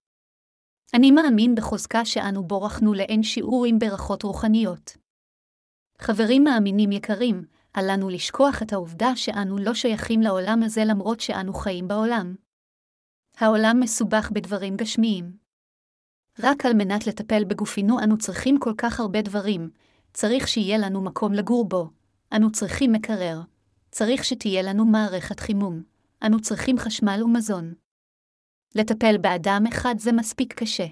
אני 0.94 1.10
מאמין 1.10 1.54
בחוזקה 1.54 2.04
שאנו 2.04 2.44
בורחנו 2.44 2.94
לאין 2.94 3.22
שיעור 3.22 3.64
עם 3.66 3.78
ברכות 3.78 4.22
רוחניות. 4.22 4.96
חברים 5.98 6.44
מאמינים 6.44 6.92
יקרים, 6.92 7.44
אל 7.76 7.92
לנו 7.92 8.08
לשכוח 8.08 8.62
את 8.62 8.72
העובדה 8.72 9.16
שאנו 9.16 9.58
לא 9.58 9.74
שייכים 9.74 10.20
לעולם 10.20 10.62
הזה 10.62 10.84
למרות 10.84 11.20
שאנו 11.20 11.54
חיים 11.54 11.88
בעולם. 11.88 12.34
העולם 13.36 13.80
מסובך 13.80 14.30
בדברים 14.30 14.76
גשמיים. 14.76 15.36
רק 16.38 16.66
על 16.66 16.72
מנת 16.74 17.06
לטפל 17.06 17.44
בגופינו 17.44 18.00
אנו 18.00 18.18
צריכים 18.18 18.58
כל 18.58 18.72
כך 18.78 19.00
הרבה 19.00 19.22
דברים, 19.22 19.70
צריך 20.12 20.48
שיהיה 20.48 20.78
לנו 20.78 21.00
מקום 21.00 21.32
לגור 21.32 21.68
בו, 21.68 21.90
אנו 22.36 22.52
צריכים 22.52 22.92
מקרר, 22.92 23.40
צריך 23.90 24.24
שתהיה 24.24 24.62
לנו 24.62 24.84
מערכת 24.84 25.40
חימום, 25.40 25.82
אנו 26.26 26.40
צריכים 26.40 26.78
חשמל 26.78 27.22
ומזון. 27.24 27.74
לטפל 28.74 29.18
באדם 29.18 29.64
אחד 29.68 29.94
זה 29.98 30.12
מספיק 30.12 30.54
קשה. 30.54 30.86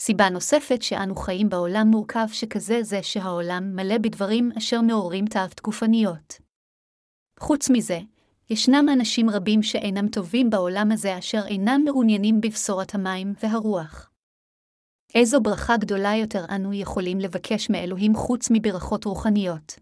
סיבה 0.00 0.28
נוספת 0.28 0.82
שאנו 0.82 1.16
חיים 1.16 1.48
בעולם 1.48 1.86
מורכב 1.86 2.26
שכזה 2.32 2.82
זה 2.82 3.02
שהעולם 3.02 3.76
מלא 3.76 3.98
בדברים 3.98 4.50
אשר 4.58 4.80
מעוררים 4.80 5.26
תאוות 5.26 5.60
גופניות. 5.60 6.38
חוץ 7.40 7.70
מזה, 7.70 7.98
ישנם 8.50 8.86
אנשים 8.92 9.30
רבים 9.30 9.62
שאינם 9.62 10.08
טובים 10.08 10.50
בעולם 10.50 10.92
הזה 10.92 11.18
אשר 11.18 11.42
אינם 11.46 11.80
מעוניינים 11.84 12.40
בבשורת 12.40 12.94
המים 12.94 13.32
והרוח. 13.42 14.10
איזו 15.14 15.40
ברכה 15.40 15.76
גדולה 15.76 16.14
יותר 16.16 16.44
אנו 16.50 16.72
יכולים 16.72 17.18
לבקש 17.18 17.70
מאלוהים 17.70 18.14
חוץ 18.14 18.48
מברכות 18.50 19.04
רוחניות. 19.04 19.78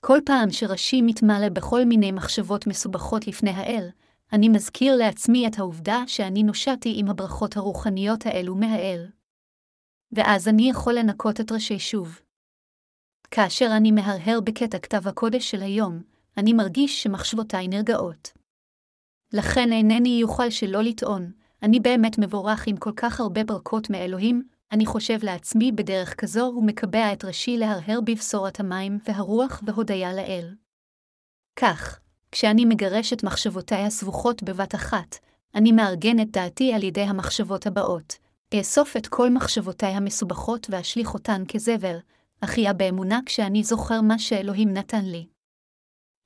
כל 0.00 0.18
פעם 0.26 0.50
שראשי 0.50 1.02
מתמלא 1.02 1.48
בכל 1.48 1.84
מיני 1.84 2.12
מחשבות 2.12 2.66
מסובכות 2.66 3.26
לפני 3.26 3.50
האל, 3.50 3.88
אני 4.32 4.48
מזכיר 4.48 4.96
לעצמי 4.96 5.46
את 5.46 5.58
העובדה 5.58 6.02
שאני 6.06 6.42
נושעתי 6.42 6.92
עם 6.96 7.08
הברכות 7.08 7.56
הרוחניות 7.56 8.26
האלו 8.26 8.54
מהאל. 8.54 9.06
ואז 10.12 10.48
אני 10.48 10.70
יכול 10.70 10.94
לנקות 10.94 11.40
את 11.40 11.52
ראשי 11.52 11.78
שוב. 11.78 12.20
כאשר 13.30 13.68
אני 13.76 13.92
מהרהר 13.92 14.40
בקטע 14.44 14.78
כתב 14.78 15.08
הקודש 15.08 15.50
של 15.50 15.62
היום, 15.62 16.02
אני 16.36 16.52
מרגיש 16.52 17.02
שמחשבותיי 17.02 17.68
נרגעות. 17.68 18.32
לכן 19.32 19.72
אינני 19.72 20.18
יוכל 20.20 20.50
שלא 20.50 20.82
לטעון, 20.82 21.32
אני 21.62 21.80
באמת 21.80 22.18
מבורך 22.18 22.66
עם 22.66 22.76
כל 22.76 22.92
כך 22.96 23.20
הרבה 23.20 23.44
ברכות 23.44 23.90
מאלוהים, 23.90 24.42
אני 24.72 24.86
חושב 24.86 25.18
לעצמי 25.22 25.72
בדרך 25.72 26.14
כזו 26.20 26.52
ומקבע 26.56 27.12
את 27.12 27.24
ראשי 27.24 27.56
להרהר 27.56 28.00
בבשורת 28.00 28.60
המים 28.60 28.98
והרוח 29.04 29.62
והודיה 29.66 30.12
לאל. 30.12 30.54
כך, 31.56 32.00
כשאני 32.32 32.64
מגרש 32.64 33.12
את 33.12 33.24
מחשבותיי 33.24 33.84
הסבוכות 33.84 34.42
בבת 34.42 34.74
אחת, 34.74 35.16
אני 35.54 35.72
מארגן 35.72 36.20
את 36.20 36.30
דעתי 36.30 36.72
על 36.72 36.82
ידי 36.82 37.02
המחשבות 37.02 37.66
הבאות. 37.66 38.14
אאסוף 38.54 38.96
את 38.96 39.06
כל 39.06 39.30
מחשבותיי 39.30 39.90
המסובכות 39.90 40.66
ואשליך 40.70 41.14
אותן 41.14 41.42
כזבל, 41.48 41.96
אחיה 42.40 42.72
באמונה 42.72 43.20
כשאני 43.26 43.64
זוכר 43.64 44.00
מה 44.00 44.18
שאלוהים 44.18 44.72
נתן 44.72 45.04
לי. 45.04 45.26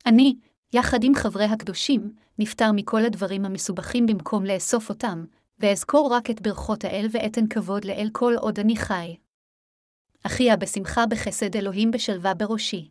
אני, 0.07 0.37
יחד 0.73 1.05
עם 1.05 1.15
חברי 1.15 1.45
הקדושים, 1.45 2.15
נפטר 2.39 2.73
מכל 2.73 3.05
הדברים 3.05 3.45
המסובכים 3.45 4.07
במקום 4.07 4.45
לאסוף 4.45 4.89
אותם, 4.89 5.25
ואזכור 5.59 6.13
רק 6.13 6.31
את 6.31 6.41
ברכות 6.41 6.85
האל 6.85 7.07
ואתן 7.11 7.47
כבוד 7.47 7.85
לאל 7.85 8.09
כל 8.13 8.35
עוד 8.39 8.59
אני 8.59 8.77
חי. 8.77 9.17
אחיה 10.27 10.57
בשמחה 10.57 11.07
בחסד 11.07 11.57
אלוהים 11.57 11.91
בשלווה 11.91 12.35
בראשי. 12.35 12.91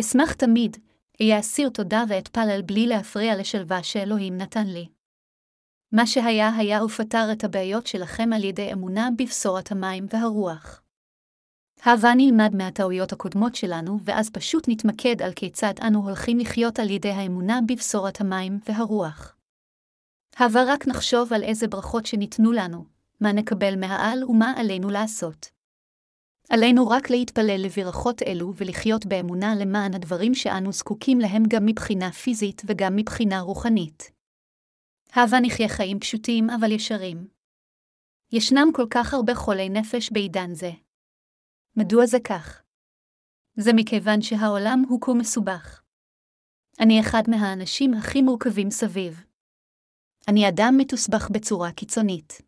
אשמח 0.00 0.32
תמיד, 0.32 0.76
אהיה 1.20 1.40
אסיר 1.40 1.68
תודה 1.68 2.04
ואתפלל 2.08 2.62
בלי 2.66 2.86
להפריע 2.86 3.36
לשלווה 3.36 3.82
שאלוהים 3.82 4.36
נתן 4.36 4.66
לי. 4.66 4.88
מה 5.92 6.06
שהיה 6.06 6.56
היה 6.56 6.84
ופתר 6.84 7.32
את 7.32 7.44
הבעיות 7.44 7.86
שלכם 7.86 8.32
על 8.32 8.44
ידי 8.44 8.72
אמונה 8.72 9.08
בבשורת 9.18 9.72
המים 9.72 10.06
והרוח. 10.12 10.82
הבה 11.84 12.12
נלמד 12.16 12.54
מהטעויות 12.54 13.12
הקודמות 13.12 13.54
שלנו, 13.54 13.98
ואז 14.04 14.30
פשוט 14.30 14.64
נתמקד 14.68 15.22
על 15.22 15.32
כיצד 15.32 15.74
אנו 15.86 16.02
הולכים 16.02 16.38
לחיות 16.38 16.78
על 16.78 16.90
ידי 16.90 17.10
האמונה 17.10 17.60
בבשורת 17.68 18.20
המים 18.20 18.58
והרוח. 18.68 19.36
הבה 20.36 20.60
רק 20.66 20.86
נחשוב 20.86 21.32
על 21.32 21.42
איזה 21.42 21.68
ברכות 21.68 22.06
שניתנו 22.06 22.52
לנו, 22.52 22.84
מה 23.20 23.32
נקבל 23.32 23.80
מהעל 23.80 24.24
ומה 24.24 24.52
עלינו 24.56 24.90
לעשות. 24.90 25.61
עלינו 26.54 26.88
רק 26.88 27.10
להתפלל 27.10 27.60
לברכות 27.64 28.22
אלו 28.22 28.52
ולחיות 28.56 29.06
באמונה 29.06 29.54
למען 29.60 29.94
הדברים 29.94 30.34
שאנו 30.34 30.72
זקוקים 30.72 31.18
להם 31.18 31.42
גם 31.48 31.66
מבחינה 31.66 32.12
פיזית 32.12 32.62
וגם 32.66 32.96
מבחינה 32.96 33.40
רוחנית. 33.40 34.10
הבה 35.12 35.36
נחיה 35.42 35.68
חיים 35.68 36.00
פשוטים 36.00 36.50
אבל 36.50 36.72
ישרים. 36.72 37.28
ישנם 38.32 38.68
כל 38.74 38.86
כך 38.90 39.14
הרבה 39.14 39.34
חולי 39.34 39.68
נפש 39.68 40.12
בעידן 40.12 40.54
זה. 40.54 40.70
מדוע 41.76 42.06
זה 42.06 42.18
כך? 42.24 42.62
זה 43.56 43.70
מכיוון 43.76 44.22
שהעולם 44.22 44.82
הוא 44.88 45.00
כה 45.00 45.12
מסובך. 45.14 45.82
אני 46.80 47.00
אחד 47.00 47.22
מהאנשים 47.28 47.94
הכי 47.94 48.22
מורכבים 48.22 48.70
סביב. 48.70 49.24
אני 50.28 50.48
אדם 50.48 50.74
מתוסבך 50.78 51.30
בצורה 51.30 51.72
קיצונית. 51.72 52.42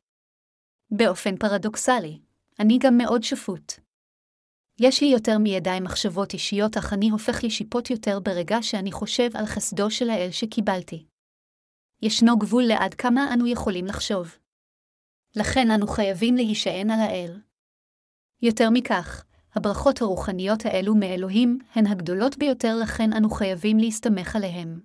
באופן 0.91 1.37
פרדוקסלי, 1.37 2.21
אני 2.61 2.79
גם 2.83 2.97
מאוד 2.99 3.23
שפוט. 3.23 3.84
יש 4.81 5.03
לי 5.03 5.09
יותר 5.09 5.39
מידי 5.39 5.79
מחשבות 5.83 6.33
אישיות, 6.33 6.77
אך 6.77 6.93
אני 6.93 7.11
הופך 7.11 7.45
לשיפוט 7.45 7.91
יותר 7.91 8.21
ברגע 8.21 8.63
שאני 8.63 8.93
חושב 8.93 9.31
על 9.35 9.47
חסדו 9.47 9.91
של 9.91 10.11
האל 10.11 10.31
שקיבלתי. 10.31 11.07
ישנו 12.03 12.39
גבול 12.39 12.63
לעד 12.63 12.95
כמה 12.95 13.35
אנו 13.35 13.47
יכולים 13.47 13.87
לחשוב. 13.87 14.39
לכן 15.37 15.71
אנו 15.71 15.87
חייבים 15.87 16.35
להישען 16.37 16.91
על 16.91 17.01
האל. 17.01 17.41
יותר 18.43 18.71
מכך, 18.71 19.25
הברכות 19.55 20.03
הרוחניות 20.03 20.67
האלו 20.67 20.95
מאלוהים 20.95 21.59
הן 21.75 21.87
הגדולות 21.87 22.39
ביותר, 22.39 22.77
לכן 22.83 23.13
אנו 23.13 23.31
חייבים 23.31 23.79
להסתמך 23.79 24.37
עליהם. 24.37 24.81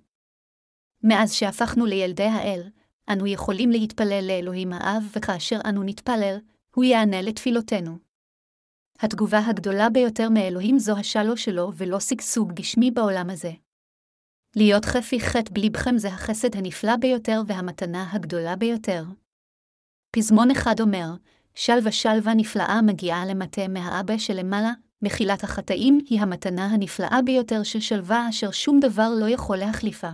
מאז 1.03 1.33
שהפכנו 1.33 1.85
לילדי 1.85 2.23
האל, 2.23 2.69
אנו 3.09 3.27
יכולים 3.27 3.69
להתפלל 3.69 4.23
לאלוהים 4.27 4.73
האב, 4.73 5.03
וכאשר 5.15 5.59
אנו 5.65 5.83
נתפלל, 5.83 6.37
הוא 6.75 6.83
יענה 6.83 7.21
לתפילותינו. 7.21 8.08
התגובה 9.01 9.39
הגדולה 9.49 9.89
ביותר 9.89 10.29
מאלוהים 10.29 10.79
זו 10.79 10.97
השלו 10.97 11.37
שלו 11.37 11.71
ולא 11.75 11.99
שגשוג 11.99 12.53
גשמי 12.53 12.91
בעולם 12.91 13.29
הזה. 13.29 13.51
להיות 14.55 14.85
חפי 14.85 15.19
חטא 15.19 15.53
בליבכם 15.53 15.97
זה 15.97 16.07
החסד 16.07 16.55
הנפלא 16.55 16.95
ביותר 16.95 17.41
והמתנה 17.47 18.11
הגדולה 18.11 18.55
ביותר. 18.55 19.03
פזמון 20.15 20.51
אחד 20.51 20.79
אומר, 20.79 21.05
שלווה 21.55 21.91
שלווה 21.91 22.33
נפלאה 22.33 22.81
מגיעה 22.81 23.25
למטה 23.25 23.67
מהאבא 23.67 24.17
שלמעלה, 24.17 24.73
מחילת 25.01 25.43
החטאים 25.43 25.99
היא 26.09 26.21
המתנה 26.21 26.65
הנפלאה 26.65 27.19
ביותר 27.25 27.63
של 27.63 27.79
שלווה 27.79 28.29
אשר 28.29 28.51
שום 28.51 28.79
דבר 28.79 29.09
לא 29.19 29.29
יכול 29.29 29.57
להחליפה. 29.57 30.09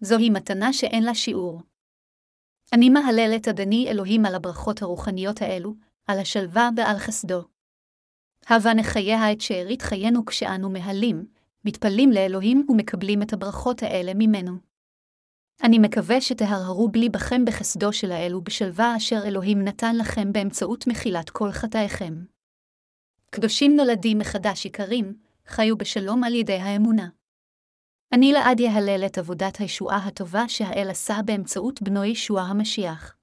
זוהי 0.00 0.30
מתנה 0.30 0.72
שאין 0.72 1.02
לה 1.02 1.14
שיעור. 1.14 1.62
אני 2.72 2.90
מהלל 2.90 3.32
את 3.36 3.48
אדני 3.48 3.88
אלוהים 3.88 4.26
על 4.26 4.34
הברכות 4.34 4.82
הרוחניות 4.82 5.42
האלו, 5.42 5.74
על 6.06 6.18
השלווה 6.18 6.70
ועל 6.76 6.98
חסדו. 6.98 7.55
הבה 8.48 8.74
נחיה 8.74 9.32
את 9.32 9.40
שארית 9.40 9.82
חיינו 9.82 10.24
כשאנו 10.24 10.70
מהלים, 10.70 11.26
מתפללים 11.64 12.10
לאלוהים 12.10 12.66
ומקבלים 12.68 13.22
את 13.22 13.32
הברכות 13.32 13.82
האלה 13.82 14.12
ממנו. 14.14 14.52
אני 15.62 15.78
מקווה 15.78 16.20
שתהרהרו 16.20 16.88
בליבכם 16.88 17.44
בחסדו 17.44 17.92
של 17.92 18.12
האל 18.12 18.34
ובשלווה 18.34 18.96
אשר 18.96 19.16
אלוהים 19.24 19.64
נתן 19.64 19.96
לכם 19.96 20.32
באמצעות 20.32 20.86
מחילת 20.86 21.30
כל 21.30 21.52
חטאיכם. 21.52 22.14
קדושים 23.30 23.76
נולדים 23.76 24.18
מחדש 24.18 24.66
יקרים, 24.66 25.16
חיו 25.46 25.76
בשלום 25.76 26.24
על 26.24 26.34
ידי 26.34 26.58
האמונה. 26.58 27.08
אני 28.12 28.32
לעד 28.32 28.60
יהלל 28.60 29.06
את 29.06 29.18
עבודת 29.18 29.56
הישועה 29.56 30.06
הטובה 30.06 30.48
שהאל 30.48 30.90
עשה 30.90 31.16
באמצעות 31.24 31.82
בנו 31.82 32.04
ישוע 32.04 32.40
המשיח. 32.40 33.15